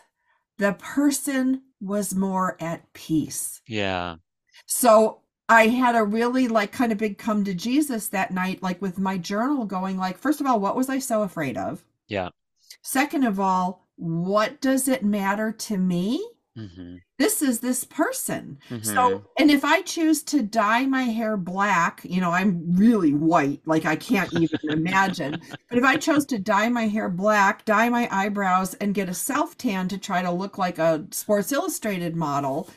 the 0.58 0.72
person 0.74 1.62
was 1.80 2.14
more 2.14 2.56
at 2.60 2.92
peace. 2.92 3.60
Yeah. 3.66 4.16
So 4.66 5.20
I 5.48 5.68
had 5.68 5.96
a 5.96 6.04
really 6.04 6.48
like 6.48 6.72
kind 6.72 6.92
of 6.92 6.98
big 6.98 7.18
come 7.18 7.44
to 7.44 7.54
Jesus 7.54 8.08
that 8.08 8.30
night, 8.30 8.62
like 8.62 8.80
with 8.80 8.98
my 8.98 9.18
journal 9.18 9.64
going 9.64 9.96
like, 9.96 10.16
first 10.18 10.40
of 10.40 10.46
all, 10.46 10.60
what 10.60 10.76
was 10.76 10.88
I 10.88 10.98
so 10.98 11.22
afraid 11.22 11.56
of? 11.56 11.84
Yeah. 12.08 12.28
Second 12.82 13.24
of 13.24 13.40
all, 13.40 13.88
what 13.96 14.60
does 14.60 14.86
it 14.88 15.02
matter 15.04 15.50
to 15.52 15.76
me? 15.76 16.24
Mhm. 16.60 17.00
This 17.18 17.42
is 17.42 17.60
this 17.60 17.84
person. 17.84 18.58
Mhm. 18.70 18.82
So, 18.82 19.24
and 19.38 19.50
if 19.50 19.62
I 19.64 19.82
choose 19.82 20.22
to 20.24 20.42
dye 20.42 20.86
my 20.86 21.02
hair 21.04 21.36
black, 21.36 22.00
you 22.04 22.18
know, 22.20 22.30
I'm 22.30 22.74
really 22.76 23.12
white, 23.12 23.60
like 23.66 23.84
I 23.84 23.94
can't 23.96 24.32
even 24.32 24.58
imagine. 24.70 25.40
But 25.68 25.78
if 25.78 25.84
I 25.84 25.98
chose 25.98 26.24
to 26.26 26.38
dye 26.38 26.70
my 26.70 26.88
hair 26.88 27.10
black, 27.10 27.64
dye 27.66 27.90
my 27.90 28.08
eyebrows, 28.10 28.74
and 28.74 28.94
get 28.94 29.08
a 29.10 29.14
self 29.14 29.58
tan 29.58 29.86
to 29.88 29.98
try 29.98 30.22
to 30.22 30.30
look 30.30 30.56
like 30.58 30.78
a 30.78 31.06
Sports 31.12 31.52
Illustrated 31.52 32.16
model, 32.16 32.70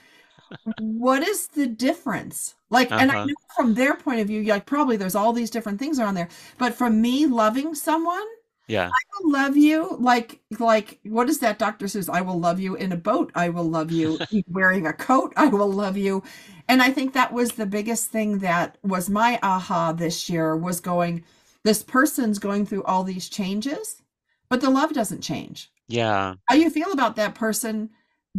what 0.77 1.23
is 1.23 1.47
the 1.49 1.67
difference? 1.67 2.55
Like, 2.69 2.93
and 2.97 3.11
I 3.11 3.15
Uh-huh. 3.15 3.25
know 3.25 3.35
from 3.55 3.73
their 3.75 3.95
point 3.95 4.21
of 4.21 4.27
view, 4.27 4.43
like 4.45 4.65
probably 4.65 4.97
there's 4.97 5.15
all 5.15 5.33
these 5.33 5.49
different 5.51 5.79
things 5.79 5.99
around 5.99 6.15
there. 6.15 6.29
But 6.57 6.73
from 6.75 7.01
me 7.01 7.25
loving 7.27 7.75
someone, 7.75 8.25
Yeah. 8.67 8.87
I 8.87 9.21
will 9.21 9.31
love 9.31 9.57
you 9.57 9.97
like 9.99 10.39
like 10.59 10.99
what 11.03 11.29
is 11.29 11.39
that 11.39 11.59
Dr. 11.59 11.85
Seuss? 11.85 12.09
I 12.09 12.21
will 12.21 12.39
love 12.39 12.59
you 12.59 12.75
in 12.75 12.91
a 12.91 12.97
boat. 12.97 13.31
I 13.35 13.49
will 13.49 13.69
love 13.69 13.91
you 13.91 14.19
wearing 14.47 14.87
a 14.87 14.93
coat. 14.93 15.33
I 15.35 15.47
will 15.47 15.71
love 15.71 15.97
you. 15.97 16.23
And 16.69 16.81
I 16.81 16.91
think 16.91 17.13
that 17.13 17.33
was 17.33 17.51
the 17.51 17.65
biggest 17.65 18.09
thing 18.09 18.39
that 18.39 18.77
was 18.83 19.09
my 19.09 19.39
aha 19.43 19.91
this 19.91 20.29
year 20.29 20.55
was 20.55 20.79
going 20.79 21.23
this 21.63 21.83
person's 21.83 22.39
going 22.39 22.65
through 22.65 22.83
all 22.83 23.03
these 23.03 23.29
changes, 23.29 24.01
but 24.49 24.61
the 24.61 24.69
love 24.69 24.93
doesn't 24.93 25.21
change. 25.21 25.71
Yeah. 25.87 26.35
How 26.45 26.55
you 26.55 26.69
feel 26.69 26.91
about 26.91 27.15
that 27.17 27.35
person 27.35 27.89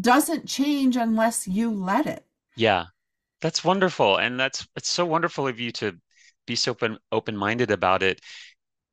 doesn't 0.00 0.46
change 0.46 0.96
unless 0.96 1.46
you 1.46 1.70
let 1.70 2.06
it. 2.06 2.24
Yeah. 2.56 2.86
That's 3.40 3.64
wonderful. 3.64 4.16
And 4.16 4.40
that's 4.40 4.66
it's 4.76 4.88
so 4.88 5.04
wonderful 5.04 5.46
of 5.46 5.60
you 5.60 5.70
to 5.72 5.98
be 6.46 6.56
so 6.56 6.72
open 6.72 6.98
open-minded 7.12 7.70
about 7.70 8.02
it. 8.02 8.20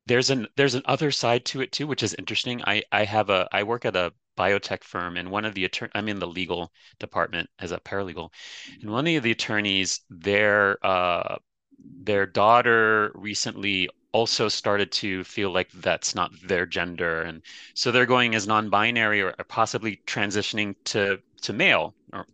There's 0.06 0.30
an 0.30 0.46
there's 0.56 0.74
an 0.74 0.82
other 0.84 1.10
side 1.10 1.44
to 1.46 1.60
it 1.60 1.72
too, 1.72 1.86
which 1.88 2.02
is 2.04 2.14
interesting. 2.14 2.62
I 2.64 2.84
I 2.92 3.04
have 3.04 3.30
a 3.30 3.48
I 3.52 3.62
work 3.64 3.84
at 3.84 3.96
a 3.96 4.12
biotech 4.38 4.84
firm 4.84 5.16
and 5.16 5.30
one 5.30 5.44
of 5.44 5.54
the 5.54 5.64
attorney 5.64 5.90
I'm 5.94 6.08
in 6.08 6.18
the 6.20 6.26
legal 6.28 6.72
department 7.00 7.50
as 7.58 7.72
a 7.72 7.78
paralegal. 7.80 8.32
And 8.80 8.90
one 8.92 9.06
of 9.08 9.22
the 9.24 9.30
attorneys, 9.32 10.00
their 10.10 10.78
uh 10.86 11.36
their 11.78 12.26
daughter 12.26 13.10
recently 13.14 13.88
also 14.12 14.48
started 14.48 14.92
to 14.92 15.24
feel 15.24 15.50
like 15.50 15.70
that's 15.72 16.14
not 16.14 16.30
their 16.42 16.66
gender 16.66 17.22
and 17.22 17.42
so 17.74 17.90
they're 17.90 18.06
going 18.06 18.34
as 18.34 18.46
non-binary 18.46 19.20
or, 19.22 19.34
or 19.38 19.44
possibly 19.44 19.96
transitioning 20.06 20.76
to 20.84 21.20
to 21.40 21.52
male 21.52 21.94
or 22.12 22.26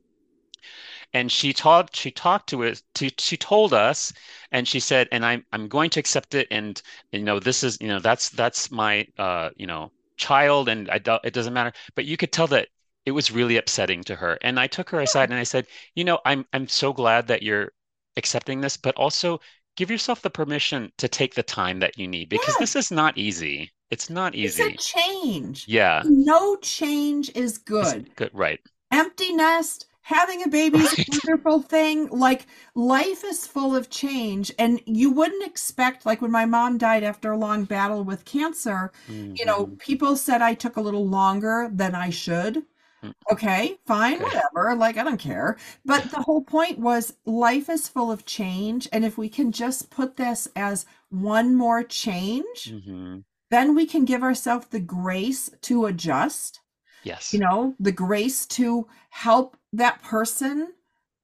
and 1.12 1.30
she 1.32 1.52
taught 1.52 1.94
she 1.94 2.10
talked 2.10 2.48
to 2.48 2.64
us 2.64 2.82
to, 2.94 3.10
she 3.18 3.36
told 3.36 3.72
us 3.74 4.12
and 4.52 4.66
she 4.68 4.80
said 4.80 5.08
and 5.12 5.24
i'm 5.24 5.44
i'm 5.52 5.68
going 5.68 5.90
to 5.90 6.00
accept 6.00 6.34
it 6.34 6.46
and 6.50 6.82
you 7.12 7.22
know 7.22 7.38
this 7.40 7.62
is 7.64 7.78
you 7.80 7.88
know 7.88 7.98
that's 8.00 8.28
that's 8.30 8.70
my 8.70 9.06
uh 9.18 9.50
you 9.56 9.66
know 9.66 9.90
child 10.16 10.68
and 10.68 10.90
i 10.90 10.98
don't 10.98 11.24
it 11.24 11.32
doesn't 11.32 11.54
matter 11.54 11.72
but 11.94 12.04
you 12.04 12.16
could 12.16 12.32
tell 12.32 12.46
that 12.46 12.68
it 13.06 13.12
was 13.12 13.30
really 13.30 13.56
upsetting 13.56 14.02
to 14.04 14.14
her 14.16 14.38
and 14.42 14.58
i 14.60 14.66
took 14.66 14.90
her 14.90 15.00
aside 15.00 15.30
and 15.30 15.38
i 15.38 15.42
said 15.44 15.66
you 15.94 16.04
know 16.04 16.18
i'm 16.24 16.44
i'm 16.52 16.68
so 16.68 16.92
glad 16.92 17.26
that 17.28 17.42
you're 17.42 17.72
accepting 18.16 18.60
this 18.60 18.76
but 18.76 18.94
also 18.96 19.40
give 19.76 19.90
yourself 19.90 20.20
the 20.22 20.30
permission 20.30 20.92
to 20.98 21.08
take 21.08 21.34
the 21.34 21.42
time 21.42 21.78
that 21.78 21.96
you 21.98 22.06
need 22.08 22.28
because 22.28 22.56
Yeah. 22.58 22.58
this 22.58 22.76
is 22.76 22.90
not 22.90 23.16
easy 23.16 23.72
it's 23.90 24.10
not 24.10 24.34
It's 24.42 24.58
a 24.58 24.70
easy 24.70 24.76
change. 24.76 25.66
yeah 25.66 26.02
No 26.02 26.56
change 26.56 27.30
is 27.36 27.58
It's 27.80 27.96
good. 27.96 28.10
good 28.16 28.30
right 28.34 28.60
empty 28.92 29.32
nest 29.34 29.87
having 30.08 30.42
a 30.42 30.48
baby 30.48 30.78
is 30.80 30.92
a 30.94 31.04
wonderful 31.12 31.60
thing 31.60 32.08
like 32.08 32.46
life 32.74 33.22
is 33.24 33.46
full 33.46 33.76
of 33.76 33.90
change 33.90 34.50
and 34.58 34.80
you 34.86 35.10
wouldn't 35.10 35.46
expect 35.46 36.06
like 36.06 36.22
when 36.22 36.30
my 36.30 36.46
mom 36.46 36.78
died 36.78 37.02
after 37.04 37.30
a 37.32 37.36
long 37.36 37.64
battle 37.64 38.02
with 38.04 38.24
cancer 38.24 38.90
you 39.08 39.44
know 39.44 39.66
Mhm. 39.66 39.78
people 39.78 40.16
said 40.16 40.40
i 40.40 40.54
took 40.54 40.76
a 40.76 40.80
little 40.80 41.06
longer 41.06 41.68
than 41.72 41.94
i 41.94 42.08
should 42.10 42.64
Mm. 43.04 43.12
okay 43.30 43.78
fine 43.86 44.14
Okay. 44.14 44.24
whatever 44.24 44.74
like 44.76 44.96
i 44.96 45.04
don't 45.04 45.20
care 45.20 45.56
but 45.84 46.10
the 46.10 46.22
whole 46.22 46.42
point 46.42 46.78
was 46.80 47.14
life 47.26 47.68
is 47.68 47.86
full 47.86 48.10
of 48.10 48.24
change 48.24 48.88
and 48.92 49.04
if 49.04 49.18
we 49.18 49.28
can 49.28 49.52
just 49.52 49.90
put 49.90 50.16
this 50.16 50.48
as 50.56 50.86
one 51.10 51.54
more 51.54 51.82
change 51.84 52.72
Mhm. 52.72 53.24
then 53.50 53.74
we 53.74 53.86
can 53.86 54.04
give 54.06 54.22
ourselves 54.24 54.66
the 54.68 54.80
grace 54.80 55.50
to 55.60 55.84
adjust 55.86 56.60
yes 57.04 57.32
you 57.34 57.38
know 57.38 57.74
the 57.78 57.92
grace 57.92 58.46
to 58.46 58.88
help 59.10 59.57
that 59.72 60.02
person 60.02 60.72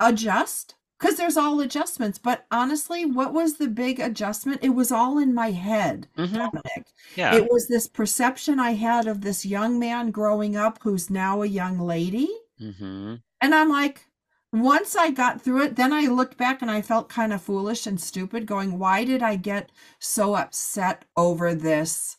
adjust? 0.01 0.75
Because 0.99 1.17
there's 1.17 1.37
all 1.37 1.61
adjustments 1.61 2.19
but 2.19 2.47
honestly 2.51 3.05
what 3.05 3.33
was 3.33 3.55
the 3.57 3.69
big 3.69 4.01
adjustment? 4.01 4.61
It 4.63 4.71
was 4.71 4.91
all 4.93 5.19
in 5.19 5.35
my 5.35 5.51
head 5.51 6.09
Mhm. 6.17 6.33
dominic. 6.35 6.87
Yeah. 7.17 7.35
It 7.35 7.51
was 7.51 7.67
this 7.69 7.87
perception 7.89 8.59
i 8.61 8.73
had 8.73 9.07
of 9.07 9.21
this 9.21 9.45
young 9.45 9.79
man 9.79 10.11
growing 10.11 10.57
up 10.57 10.79
who's 10.83 11.11
now 11.11 11.43
a 11.43 11.47
young 11.47 11.79
lady. 11.79 12.29
Hmm 12.59 13.17
and 13.41 13.55
i'm 13.55 13.69
like 13.69 14.07
once 14.53 14.95
i 14.97 15.11
got 15.11 15.43
through 15.43 15.63
it 15.65 15.77
then 15.77 15.93
i 15.93 16.03
looked 16.07 16.37
back 16.39 16.63
and 16.63 16.71
i 16.71 16.81
felt 16.81 17.09
kind 17.09 17.33
of 17.33 17.43
foolish 17.43 17.87
and 17.87 18.01
stupid 18.01 18.47
going 18.47 18.79
why 18.79 19.05
did 19.05 19.23
i 19.23 19.35
get 19.37 19.71
so 19.99 20.35
upset 20.37 21.05
over 21.17 21.55
this? 21.55 22.17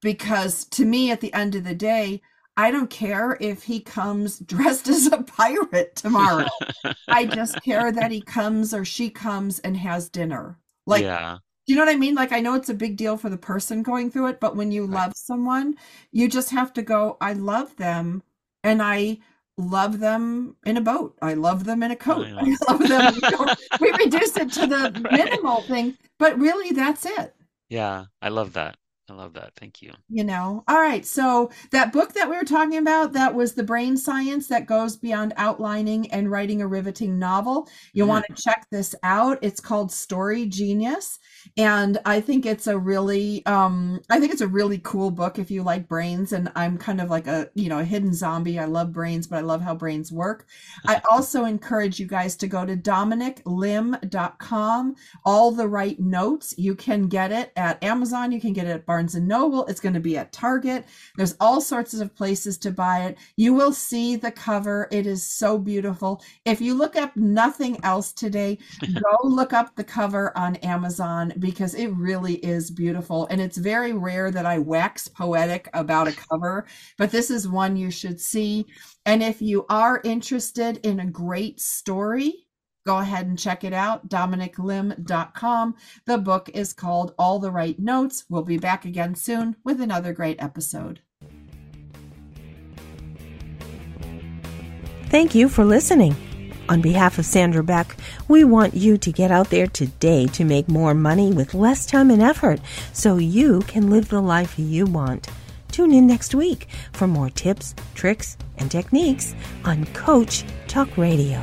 Because 0.00 0.64
to 0.66 0.84
me 0.84 1.10
at 1.10 1.20
the 1.20 1.32
end 1.34 1.54
of 1.54 1.64
the 1.64 1.74
day 1.74 2.22
i 2.56 2.70
don't 2.70 2.90
care 2.90 3.36
if 3.40 3.64
he 3.64 3.80
comes 3.80 4.38
dressed 4.46 4.88
as 4.88 5.06
a 5.08 5.22
pirate 5.22 5.94
tomorrow 5.96 6.48
i 7.10 7.24
just 7.26 7.60
care 7.62 7.92
that 7.92 8.10
he 8.10 8.20
comes 8.22 8.72
or 8.74 8.84
she 8.84 9.10
comes 9.10 9.58
and 9.60 9.76
has 9.76 10.08
dinner 10.08 10.58
like 10.86 11.08
yeah 11.08 11.38
you 11.66 11.76
know 11.76 11.84
what 11.84 11.94
I 11.94 11.96
mean? 11.98 12.14
Like, 12.16 12.32
I 12.32 12.40
know 12.40 12.54
it's 12.54 12.68
a 12.68 12.74
big 12.74 12.96
deal 12.96 13.16
for 13.16 13.30
the 13.30 13.36
person 13.38 13.82
going 13.84 14.10
through 14.10 14.26
it, 14.28 14.40
but 14.40 14.56
when 14.56 14.72
you 14.72 14.84
Right. 14.90 15.02
love 15.04 15.12
someone, 15.14 15.76
you 16.10 16.28
just 16.28 16.50
have 16.50 16.72
to 16.74 16.82
go, 16.82 17.16
I 17.20 17.34
love 17.34 17.76
them 17.76 18.22
and 18.64 18.82
I 18.82 19.18
love 19.56 20.00
them 20.00 20.56
in 20.66 20.76
a 20.76 20.80
boat. 20.80 21.16
I 21.22 21.34
love 21.34 21.64
them 21.64 21.82
in 21.84 21.92
a 21.92 21.96
coat. 21.96 22.32
I 22.36 22.56
love 22.68 22.88
them. 22.88 23.08
you 23.10 23.20
know, 23.30 23.52
we 23.78 23.92
reduce 24.04 24.36
it 24.36 24.52
to 24.52 24.66
the 24.66 24.92
Right. 25.04 25.10
minimal 25.10 25.62
thing, 25.62 25.96
but 26.18 26.38
really 26.38 26.72
that's 26.72 27.06
it. 27.06 27.34
Yeah, 27.68 28.06
I 28.20 28.28
love 28.28 28.52
that. 28.52 28.76
I 29.08 29.14
love 29.14 29.32
that. 29.34 29.52
Thank 29.56 29.82
you. 29.82 29.92
You 30.08 30.24
know, 30.24 30.62
all 30.68 30.78
right. 30.78 31.04
So, 31.06 31.50
that 31.70 31.92
book 31.92 32.12
that 32.12 32.28
we 32.30 32.36
were 32.36 32.44
talking 32.44 32.76
about, 32.78 33.12
that 33.14 33.34
was 33.34 33.54
The 33.54 33.62
Brain 33.62 33.96
Science 33.96 34.46
That 34.48 34.66
Goes 34.66 34.96
Beyond 34.96 35.32
Outlining 35.36 36.10
and 36.12 36.30
Writing 36.30 36.60
a 36.62 36.66
Riveting 36.66 37.18
Novel. 37.18 37.68
You 37.94 38.04
Mhm. 38.04 38.08
want 38.08 38.26
to 38.28 38.34
check 38.34 38.66
this 38.70 38.94
out. 39.02 39.38
It's 39.42 39.60
called 39.60 39.90
Story 39.90 40.44
Genius. 40.46 41.18
And 41.56 41.98
I 42.04 42.20
think 42.20 42.44
it's 42.46 42.66
a 42.66 42.78
really, 42.78 43.44
um, 43.46 44.00
I 44.10 44.20
think 44.20 44.32
it's 44.32 44.40
a 44.42 44.46
really 44.48 44.78
cool 44.84 45.10
book 45.10 45.38
if 45.38 45.50
you 45.50 45.62
like 45.62 45.88
brains. 45.88 46.32
And 46.32 46.52
I'm 46.54 46.76
kind 46.78 47.00
of 47.00 47.08
like 47.10 47.26
a, 47.26 47.48
you 47.54 47.68
know, 47.70 47.78
a 47.80 47.84
hidden 47.84 48.12
zombie. 48.14 48.58
I 48.58 48.66
love 48.66 48.92
brains, 48.92 49.26
but 49.26 49.36
I 49.38 49.40
love 49.40 49.62
how 49.62 49.74
brains 49.74 50.12
work. 50.12 50.46
I 50.86 51.00
also 51.10 51.44
encourage 51.46 51.98
you 51.98 52.06
guys 52.06 52.36
to 52.36 52.46
go 52.46 52.64
to 52.66 52.76
dominiclim.com. 52.76 54.94
All 55.24 55.50
the 55.52 55.68
right 55.68 55.98
notes. 55.98 56.54
You 56.58 56.74
can 56.74 57.08
get 57.08 57.32
it 57.32 57.52
at 57.56 57.82
Amazon. 57.82 58.30
You 58.32 58.40
can 58.40 58.52
get 58.52 58.66
it 58.66 58.70
at 58.70 58.84
Barnes 58.92 59.14
and 59.14 59.26
Noble. 59.26 59.64
It's 59.68 59.80
going 59.80 59.94
to 59.94 60.00
be 60.00 60.18
at 60.18 60.32
Target. 60.32 60.84
There's 61.16 61.34
all 61.40 61.62
sorts 61.62 61.94
of 61.94 62.14
places 62.14 62.58
to 62.58 62.70
buy 62.70 63.06
it. 63.06 63.16
You 63.36 63.54
will 63.54 63.72
see 63.72 64.16
the 64.16 64.30
cover. 64.30 64.86
It 64.90 65.06
is 65.06 65.24
so 65.24 65.56
beautiful. 65.56 66.22
If 66.44 66.60
you 66.60 66.74
look 66.74 66.94
up 66.94 67.16
nothing 67.16 67.82
else 67.84 68.12
today, 68.12 68.58
go 68.92 69.26
look 69.26 69.54
up 69.54 69.74
the 69.76 69.82
cover 69.82 70.36
on 70.36 70.56
Amazon 70.56 71.32
because 71.38 71.74
it 71.74 71.86
really 71.94 72.34
is 72.44 72.70
beautiful. 72.70 73.26
And 73.30 73.40
it's 73.40 73.56
very 73.56 73.94
rare 73.94 74.30
that 74.30 74.44
I 74.44 74.58
wax 74.58 75.08
poetic 75.08 75.70
about 75.72 76.08
a 76.08 76.12
cover, 76.12 76.66
but 76.98 77.10
this 77.10 77.30
is 77.30 77.48
one 77.48 77.78
you 77.78 77.90
should 77.90 78.20
see. 78.20 78.66
And 79.06 79.22
if 79.22 79.40
you 79.40 79.64
are 79.70 80.02
interested 80.04 80.84
in 80.84 81.00
a 81.00 81.06
great 81.06 81.60
story, 81.60 82.44
go 82.84 82.98
ahead 82.98 83.26
and 83.26 83.38
check 83.38 83.64
it 83.64 83.72
out 83.72 84.08
dominiclim.com 84.08 85.74
the 86.06 86.18
book 86.18 86.50
is 86.54 86.72
called 86.72 87.14
all 87.18 87.38
the 87.38 87.50
right 87.50 87.78
notes 87.78 88.24
we'll 88.28 88.42
be 88.42 88.58
back 88.58 88.84
again 88.84 89.14
soon 89.14 89.56
with 89.64 89.80
another 89.80 90.12
great 90.12 90.40
episode 90.42 91.00
thank 95.06 95.34
you 95.34 95.48
for 95.48 95.64
listening 95.64 96.16
on 96.68 96.80
behalf 96.80 97.18
of 97.18 97.26
Sandra 97.26 97.62
Beck, 97.62 97.96
we 98.28 98.44
want 98.44 98.74
you 98.74 98.96
to 98.96 99.12
get 99.12 99.30
out 99.30 99.50
there 99.50 99.66
today 99.66 100.26
to 100.28 100.44
make 100.44 100.68
more 100.68 100.94
money 100.94 101.30
with 101.30 101.52
less 101.54 101.84
time 101.84 102.10
and 102.10 102.22
effort 102.22 102.60
so 102.92 103.16
you 103.16 103.60
can 103.66 103.90
live 103.90 104.08
the 104.08 104.22
life 104.22 104.58
you 104.58 104.86
want. 104.86 105.28
Tune 105.70 105.92
in 105.92 106.06
next 106.06 106.34
week 106.34 106.68
for 106.92 107.06
more 107.06 107.30
tips, 107.30 107.74
tricks, 107.94 108.36
and 108.58 108.70
techniques 108.70 109.34
on 109.64 109.84
Coach 109.86 110.44
Talk 110.68 110.96
Radio. 110.96 111.42